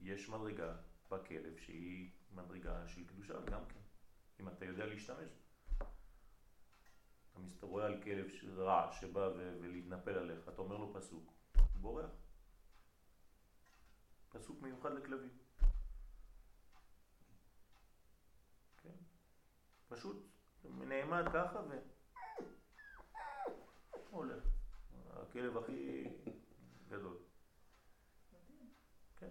יש 0.00 0.28
מדרגה 0.28 0.76
בכלב 1.08 1.56
שהיא 1.56 2.10
מדרגה 2.34 2.88
של 2.88 3.06
קדושה 3.06 3.40
גם 3.40 3.60
כן, 3.68 3.80
אם 4.40 4.48
אתה 4.48 4.64
יודע 4.64 4.86
להשתמש. 4.86 5.30
אתה 7.32 7.40
מסתרואה 7.40 7.86
על 7.86 8.02
כלב 8.02 8.26
רע 8.56 8.92
שבא 8.92 9.30
ולהתנפל 9.36 10.18
עליך, 10.18 10.48
אתה 10.48 10.62
אומר 10.62 10.76
לו 10.76 10.94
פסוק, 10.94 11.32
בורח. 11.82 12.10
פסוק 14.28 14.62
מיוחד 14.62 14.92
לכלבים. 14.92 15.38
כן? 18.82 18.94
פשוט 19.88 20.16
נעמד 20.64 21.24
ככה 21.32 21.60
ו... 21.68 21.78
הולך. 24.10 24.44
הכלב 25.10 25.56
הכי 25.56 26.04
גדול. 26.88 27.16
כן. 29.18 29.30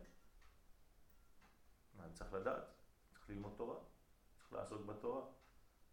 אני 2.00 2.14
צריך 2.14 2.34
לדעת, 2.34 2.64
צריך 3.10 3.30
ללמוד 3.30 3.54
תורה, 3.58 3.80
צריך 4.38 4.54
לעסוק 4.54 4.86
בתורה. 4.86 5.26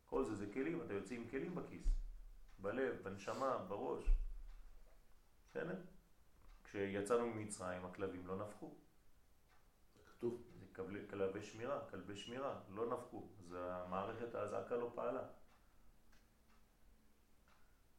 כל 0.07 0.25
זה 0.25 0.35
זה 0.35 0.53
כלים, 0.53 0.83
אתה 0.83 0.93
יוצא 0.93 1.15
עם 1.15 1.29
כלים 1.29 1.55
בכיס, 1.55 1.87
בלב, 2.59 3.03
בנשמה, 3.03 3.59
בראש. 3.59 4.05
בסדר? 5.49 5.81
כשיצאנו 6.69 7.27
ממצרים 7.27 7.85
הכלבים 7.85 8.27
לא 8.27 8.37
נפחו. 8.37 8.75
כתוב. 10.07 10.43
זה 10.59 10.67
כלבי 11.11 11.43
שמירה, 11.43 11.91
כלבי 11.91 12.17
שמירה, 12.17 12.61
לא 12.71 12.87
נפקו, 12.87 13.29
אז 13.41 13.57
המערכת 13.59 14.35
האזעקה 14.35 14.77
לא 14.77 14.93
פעלה. 14.95 15.23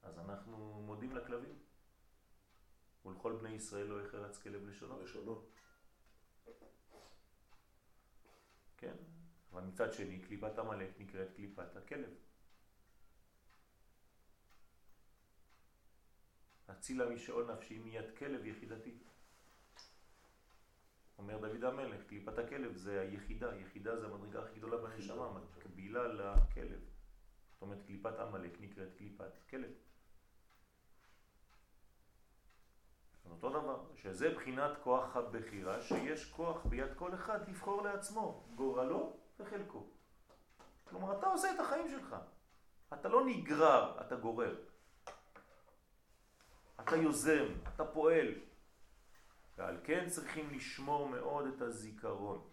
אז 0.02 0.20
אנחנו 0.20 0.82
מודים 0.86 1.16
לכלבים. 1.16 1.60
ולכל 3.06 3.36
בני 3.36 3.50
ישראל 3.50 3.88
לא 3.88 4.06
יחרץ 4.06 4.38
כלב 4.38 4.64
לשונו. 4.68 5.02
לשונו. 5.02 5.46
כן, 8.78 8.96
אבל 9.52 9.62
מצד 9.62 9.94
שני 9.94 10.20
קליפת 10.20 10.58
המלאק 10.58 10.90
נקראת 11.00 11.28
קליפת 11.36 11.76
הכלב. 11.76 12.10
הצילה 16.70 17.10
משאול 17.10 17.52
נפשי 17.52 17.80
מיד 17.80 18.18
כלב 18.18 18.46
יחידתי. 18.46 18.98
אומר 21.18 21.38
דוד 21.38 21.64
המלך, 21.64 22.04
קליפת 22.08 22.38
הכלב 22.38 22.76
זה 22.76 23.02
היחידה, 23.02 23.56
יחידה 23.56 24.00
זה 24.00 24.06
המדרגה 24.06 24.44
הכי 24.44 24.60
גדולה 24.60 24.78
בנשמה, 24.78 25.40
מקבילה 25.58 26.08
לכלב. 26.08 26.80
זאת 27.52 27.62
אומרת, 27.62 27.86
קליפת 27.86 28.20
עמלק 28.20 28.62
נקראת 28.62 28.94
קליפת 28.98 29.32
כלב. 29.50 29.72
אותו 33.30 33.50
דבר, 33.50 33.86
שזה 33.96 34.36
בחינת 34.36 34.72
כוח 34.84 35.16
הבחירה, 35.16 35.82
שיש 35.82 36.32
כוח 36.32 36.66
ביד 36.66 36.94
כל 36.96 37.14
אחד 37.14 37.50
לבחור 37.50 37.82
לעצמו, 37.82 38.44
גורלו 38.56 39.18
וחלקו. 39.40 39.88
כלומר, 40.84 41.20
אתה 41.20 41.28
עושה 41.28 41.56
את 41.56 41.60
החיים 41.60 41.90
שלך. 41.90 42.16
אתה 42.94 43.10
לא 43.10 43.26
נגרר, 43.26 44.02
אתה 44.02 44.16
גורר. 44.16 44.56
אתה 46.80 46.96
יוזם, 46.96 47.46
אתה 47.76 47.86
פועל. 47.86 48.34
ועל 49.58 49.78
כן 49.84 50.10
צריכים 50.10 50.50
לשמור 50.50 51.10
מאוד 51.10 51.48
את 51.48 51.62
הזיכרון. 51.62 52.50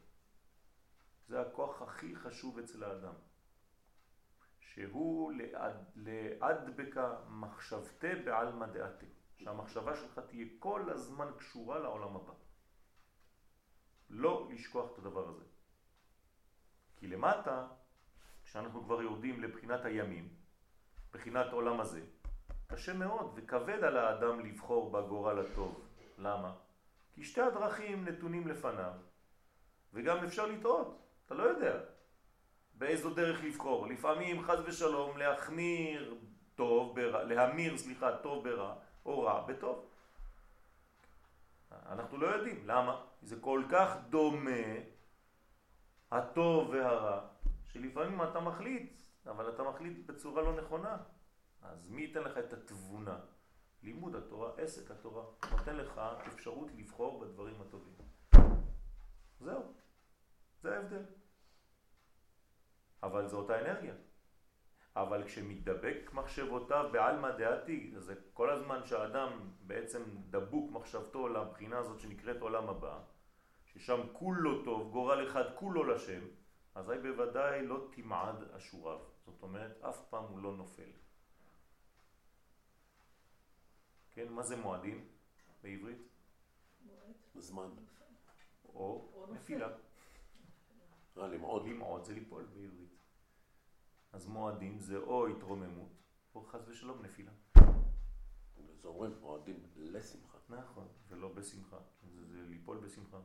זה 1.28 1.40
הכוח 1.40 1.82
הכי 1.82 2.16
חשוב 2.16 2.58
אצל 2.58 2.84
האדם. 2.84 3.14
שהוא 4.60 5.32
להדבקה 5.96 7.16
מחשבתי 7.28 8.14
בעלמא 8.24 8.66
דעתי. 8.66 9.06
שהמחשבה 9.38 9.96
שלך 9.96 10.18
תהיה 10.18 10.46
כל 10.58 10.90
הזמן 10.90 11.30
קשורה 11.38 11.78
לעולם 11.78 12.16
הבא. 12.16 12.32
לא 14.10 14.48
לשכוח 14.50 14.92
את 14.92 14.98
הדבר 14.98 15.28
הזה. 15.28 15.44
כי 16.96 17.06
למטה, 17.06 17.68
כשאנחנו 18.44 18.84
כבר 18.84 19.02
יורדים 19.02 19.42
לבחינת 19.42 19.84
הימים, 19.84 20.34
בחינת 21.12 21.52
עולם 21.52 21.80
הזה, 21.80 22.06
קשה 22.66 22.92
מאוד 22.92 23.32
וכבד 23.34 23.84
על 23.84 23.96
האדם 23.96 24.40
לבחור 24.40 24.90
בגורל 24.90 25.38
הטוב. 25.38 25.80
למה? 26.18 26.52
כי 27.14 27.24
שתי 27.24 27.40
הדרכים 27.40 28.04
נתונים 28.04 28.48
לפניו, 28.48 28.92
וגם 29.92 30.24
אפשר 30.24 30.46
לטעות, 30.46 31.02
אתה 31.26 31.34
לא 31.34 31.42
יודע 31.42 31.78
באיזו 32.74 33.14
דרך 33.14 33.44
לבחור. 33.44 33.86
לפעמים 33.86 34.42
חז 34.42 34.58
ושלום 34.66 35.18
להחמיר 35.18 36.14
טוב 36.54 36.96
ברע, 36.96 37.24
להמיר, 37.24 37.78
סליחה, 37.78 38.16
טוב 38.16 38.48
ברע, 38.48 38.74
או 39.06 39.22
רע 39.22 39.46
בטוב. 39.46 39.84
אנחנו 41.72 42.18
לא 42.18 42.26
יודעים, 42.26 42.62
למה? 42.66 43.04
זה 43.22 43.40
כל 43.40 43.62
כך 43.70 43.96
דומה, 44.08 44.50
הטוב 46.10 46.70
והרע, 46.70 47.20
שלפעמים 47.72 48.22
אתה 48.22 48.40
מחליט, 48.40 48.92
אבל 49.26 49.48
אתה 49.48 49.62
מחליט 49.62 50.06
בצורה 50.06 50.42
לא 50.42 50.56
נכונה. 50.56 50.96
אז 51.72 51.90
מי 51.90 52.02
ייתן 52.02 52.22
לך 52.22 52.38
את 52.38 52.52
התבונה? 52.52 53.18
לימוד 53.82 54.14
התורה, 54.14 54.50
עסק 54.56 54.90
התורה, 54.90 55.24
נותן 55.50 55.76
לך 55.76 56.00
אפשרות 56.26 56.68
לבחור 56.76 57.20
בדברים 57.20 57.60
הטובים. 57.60 57.94
זהו, 59.40 59.62
זה 60.62 60.76
ההבדל. 60.76 61.02
אבל 63.02 63.28
זו 63.28 63.38
אותה 63.38 63.60
אנרגיה. 63.60 63.94
אבל 64.96 65.24
כשמתדבק 65.24 66.10
מחשבותיו 66.12 66.88
בעלמא 66.92 67.30
דעתי, 67.30 67.94
זה 67.96 68.14
כל 68.32 68.50
הזמן 68.50 68.84
שהאדם 68.84 69.50
בעצם 69.60 70.02
דבוק 70.30 70.70
מחשבתו 70.70 71.28
לבחינה 71.28 71.78
הזאת 71.78 72.00
שנקראת 72.00 72.40
עולם 72.40 72.68
הבא, 72.68 72.98
ששם 73.64 74.00
כולו 74.12 74.64
טוב, 74.64 74.92
גורל 74.92 75.26
אחד 75.26 75.44
כולו 75.54 75.84
לשם, 75.84 76.20
אזי 76.74 76.98
בוודאי 77.02 77.66
לא 77.66 77.88
תמעד 77.92 78.42
אשוריו. 78.56 78.98
זאת 79.26 79.42
אומרת, 79.42 79.82
אף 79.82 80.04
פעם 80.10 80.24
הוא 80.24 80.42
לא 80.42 80.56
נופל. 80.56 80.90
כן, 84.16 84.32
מה 84.32 84.42
זה 84.42 84.56
מועדים 84.56 85.08
בעברית? 85.62 85.98
זמן. 87.34 87.70
או 88.64 89.26
נפילה. 89.32 89.68
אה, 91.18 91.26
למעוד. 91.26 91.66
למעוד 91.66 92.04
זה 92.04 92.14
ליפול 92.14 92.44
בעברית. 92.44 92.96
אז 94.12 94.26
מועדים 94.26 94.78
זה 94.78 94.96
או 94.96 95.26
התרוממות, 95.26 95.88
או 96.34 96.44
חס 96.44 96.60
ושלום 96.68 97.02
נפילה. 97.02 97.32
זה 98.82 98.88
אומרים 98.88 99.12
מועדים 99.20 99.66
לשמחה. 99.76 100.38
נכון, 100.48 100.88
ולא 101.08 101.28
בשמחה. 101.28 101.78
זה, 102.02 102.24
זה 102.26 102.42
ליפול 102.48 102.78
בשמחה. 102.78 103.18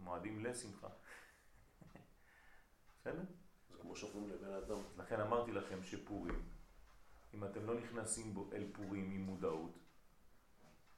מועדים 0.00 0.44
לשמחה. 0.44 0.88
בסדר? 3.00 3.24
זה 3.70 3.78
כמו 3.78 3.96
שאומרים 3.96 4.30
לבן 4.30 4.52
אדם. 4.52 4.78
לכן 4.96 5.20
אמרתי 5.20 5.52
לכם 5.52 5.82
שפורים, 5.82 6.48
אם 7.34 7.44
אתם 7.44 7.66
לא 7.66 7.80
נכנסים 7.80 8.34
בו 8.34 8.50
אל 8.52 8.72
פורים 8.72 9.10
עם 9.10 9.20
מודעות, 9.20 9.85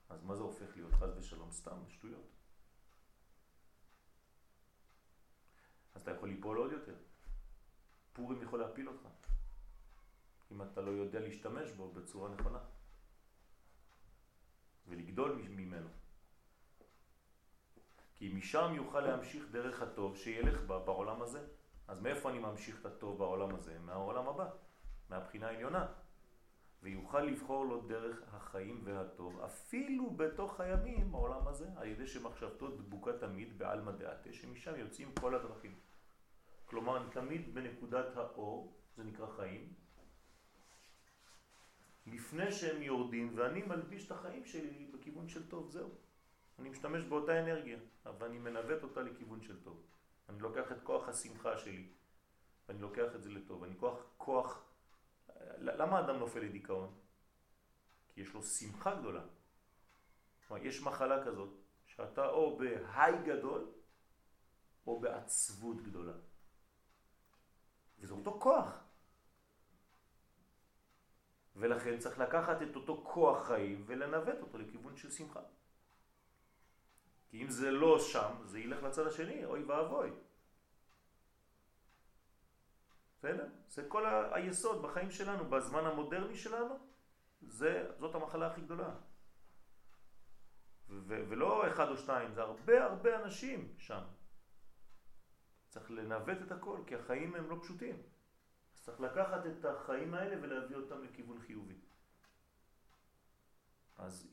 אז 0.09 0.25
מה 0.25 0.35
זה 0.37 0.43
הופך 0.43 0.77
להיות 0.77 0.93
חס 0.93 1.11
ושלום? 1.17 1.51
סתם, 1.51 1.79
שטויות. 1.89 2.27
אז 5.95 6.03
אתה 6.03 6.11
יכול 6.11 6.29
ליפול 6.29 6.57
עוד 6.57 6.73
יותר. 6.73 6.97
פורים 8.13 8.43
יכול 8.43 8.61
להפיל 8.61 8.89
אותך, 8.89 9.09
אם 10.51 10.63
אתה 10.63 10.81
לא 10.81 10.91
יודע 10.91 11.21
להשתמש 11.21 11.71
בו 11.71 11.93
בצורה 11.93 12.31
נכונה, 12.31 12.59
ולגדול 14.89 15.43
ממנו. 15.49 15.89
כי 18.15 18.35
משם 18.35 18.73
יוכל 18.75 19.01
להמשיך 19.01 19.45
דרך 19.51 19.83
הטוב 19.83 20.17
שילך 20.17 20.61
בה 20.61 20.79
בעולם 20.79 21.23
הזה. 21.23 21.47
אז 21.89 22.01
מאיפה 22.01 22.31
אני 22.31 22.39
ממשיך 22.39 22.81
את 22.81 22.87
הטוב 22.87 23.19
בעולם 23.19 23.55
הזה? 23.55 23.79
מהעולם 23.79 24.29
הבא, 24.29 24.51
מהבחינה 25.09 25.47
העליונה. 25.47 25.87
ויוכל 26.83 27.21
לבחור 27.21 27.65
לו 27.65 27.81
דרך 27.81 28.23
החיים 28.35 28.81
והטוב, 28.85 29.41
אפילו 29.41 30.11
בתוך 30.11 30.61
הימים 30.61 31.13
בעולם 31.13 31.49
הזה, 31.49 31.69
על 31.77 31.87
ידי 31.87 32.07
שמחשבתו 32.07 32.77
דבוקה 32.77 33.19
תמיד 33.19 33.59
בעלמא 33.59 33.93
דעתה, 33.93 34.33
שמשם 34.33 34.77
יוצאים 34.77 35.13
כל 35.21 35.35
הדרכים. 35.35 35.75
כלומר, 36.65 36.97
אני 36.97 37.11
תמיד 37.11 37.55
בנקודת 37.55 38.17
האור, 38.17 38.75
זה 38.97 39.05
נקרא 39.05 39.27
חיים, 39.27 39.73
לפני 42.07 42.53
שהם 42.53 42.83
יורדים, 42.83 43.33
ואני 43.35 43.63
מלביש 43.63 44.07
את 44.07 44.11
החיים 44.11 44.45
שלי 44.45 44.91
בכיוון 44.93 45.29
של 45.29 45.49
טוב, 45.49 45.71
זהו. 45.71 45.89
אני 46.59 46.69
משתמש 46.69 47.05
באותה 47.05 47.41
אנרגיה, 47.41 47.79
אבל 48.07 48.27
אני 48.27 48.39
מנווט 48.39 48.83
אותה 48.83 49.03
לכיוון 49.03 49.43
של 49.43 49.63
טוב. 49.63 49.83
אני 50.29 50.41
לוקח 50.41 50.73
את 50.73 50.83
כוח 50.83 51.09
השמחה 51.09 51.57
שלי, 51.57 51.89
ואני 52.69 52.81
לוקח 52.81 53.15
את 53.15 53.23
זה 53.23 53.31
לטוב. 53.31 53.65
אני 53.65 53.75
כוח, 53.77 54.03
כוח... 54.17 54.68
למה 55.59 56.01
אדם 56.01 56.17
נופל 56.17 56.41
לדיכאון? 56.41 56.99
כי 58.09 58.21
יש 58.21 58.35
לו 58.35 58.43
שמחה 58.43 58.95
גדולה. 58.95 59.23
כלומר, 60.49 60.67
יש 60.67 60.83
מחלה 60.83 61.25
כזאת, 61.25 61.49
שאתה 61.87 62.29
או 62.29 62.59
בהיי 62.59 63.13
גדול, 63.25 63.71
או 64.87 65.01
בעצבות 65.01 65.83
גדולה. 65.83 66.13
וזה 67.99 68.15
אותו 68.15 68.41
כוח. 68.41 68.85
ולכן 71.57 71.99
צריך 71.99 72.19
לקחת 72.19 72.63
את 72.63 72.77
אותו 72.77 73.03
כוח 73.05 73.47
חיים 73.47 73.85
ולנווט 73.87 74.41
אותו 74.41 74.59
לכיוון 74.59 74.97
של 74.97 75.11
שמחה. 75.11 75.41
כי 77.29 77.43
אם 77.43 77.51
זה 77.51 77.71
לא 77.71 77.99
שם, 77.99 78.35
זה 78.45 78.59
ילך 78.59 78.83
לצד 78.83 79.07
השני, 79.07 79.45
אוי 79.45 79.65
ואבוי. 79.65 80.11
בסדר? 83.19 83.47
זה 83.69 83.85
כל 83.89 84.07
ה- 84.07 84.35
היסוד 84.35 84.83
בחיים 84.83 85.11
שלנו, 85.11 85.45
בזמן 85.51 85.85
המודרני 85.87 86.37
שלנו, 86.37 86.75
זה, 87.41 87.91
זאת 87.99 88.15
המחלה 88.15 88.47
הכי 88.53 88.61
גדולה. 88.61 88.91
ו- 90.89 91.25
ולא 91.29 91.69
אחד 91.69 91.89
או 91.89 91.97
שתיים, 91.97 92.33
זה 92.35 92.43
הרבה 92.43 92.85
הרבה 92.85 93.23
אנשים 93.25 93.75
שם. 93.79 94.01
צריך 95.69 95.91
לנווט 95.91 96.39
את 96.47 96.53
הכל, 96.53 96.79
כי 96.87 96.95
החיים 96.95 97.35
הם 97.35 97.51
לא 97.51 97.57
פשוטים. 97.63 98.03
אז 98.75 98.83
צריך 98.83 99.01
לקחת 99.01 99.47
את 99.47 99.65
החיים 99.65 100.15
האלה 100.15 100.37
ולהביא 100.43 100.77
אותם 100.77 101.05
לכיוון 101.05 101.41
חיובי. 101.41 101.75
אז 103.97 104.29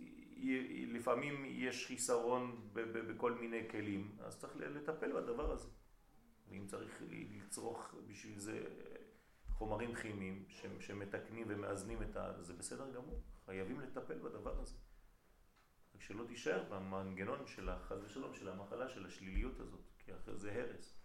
לפעמים 0.88 1.46
יש 1.46 1.88
חיסרון 1.88 2.70
בכל 2.74 3.32
מיני 3.32 3.70
כלים, 3.70 4.18
אז 4.22 4.40
צריך 4.40 4.56
לטפל 4.56 5.12
בדבר 5.22 5.52
הזה. 5.52 5.70
ואם 6.50 6.68
צריך 6.68 7.02
לצרוך 7.10 7.96
בשביל 8.08 8.40
זה 8.40 8.64
חומרים 9.50 9.96
כימיים 9.96 10.46
שמתקנים 10.80 11.46
ומאזנים 11.50 12.04
את 12.04 12.16
ה... 12.16 12.44
זה 12.44 12.54
בסדר 12.54 12.92
גמור, 12.92 13.22
חייבים 13.46 13.80
לטפל 13.80 14.20
בדבר 14.20 14.60
הזה. 14.60 14.76
רק 15.96 16.02
שלא 16.02 16.26
תישאר 16.28 16.64
במנגנון 16.70 17.48
של 17.48 17.70
החז 17.70 18.04
ושלום, 18.04 18.34
של 18.34 18.50
המחלה, 18.50 18.90
של 18.90 19.06
השליליות 19.06 19.60
הזאת, 19.60 19.82
כי 20.00 20.16
אחרי 20.16 20.38
זה 20.38 20.54
הרס. 20.54 20.96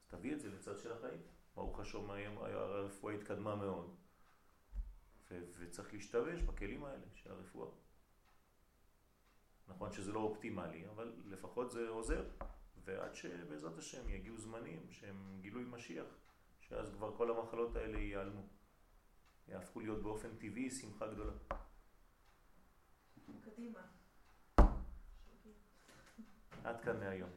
אז 0.00 0.06
תביא 0.06 0.32
את 0.34 0.40
זה 0.40 0.50
לצד 0.50 0.78
של 0.78 0.92
החיים. 0.92 1.20
ברוך 1.54 1.80
השם, 1.80 2.10
הרפואה 2.10 3.14
התקדמה 3.14 3.56
מאוד, 3.56 3.96
וצריך 5.30 5.94
להשתמש 5.94 6.42
בכלים 6.42 6.84
האלה 6.84 7.06
של 7.14 7.30
הרפואה. 7.30 7.70
נכון 9.68 9.92
שזה 9.92 10.12
לא 10.12 10.20
אופטימלי, 10.20 10.88
אבל 10.88 11.12
לפחות 11.24 11.70
זה 11.70 11.88
עוזר. 11.88 12.24
ועד 12.84 13.14
שבעזרת 13.14 13.78
השם 13.78 14.08
יגיעו 14.08 14.38
זמנים 14.38 14.86
שהם 14.90 15.38
גילוי 15.40 15.64
משיח, 15.64 16.06
שאז 16.60 16.92
כבר 16.92 17.16
כל 17.16 17.30
המחלות 17.30 17.76
האלה 17.76 17.98
ייעלמו. 17.98 18.42
יהפכו 19.48 19.80
להיות 19.80 20.02
באופן 20.02 20.36
טבעי 20.36 20.70
שמחה 20.70 21.06
גדולה. 21.06 21.32
קדימה. 23.44 23.80
עד 26.64 26.80
כאן 26.80 27.00
מהיום. 27.00 27.30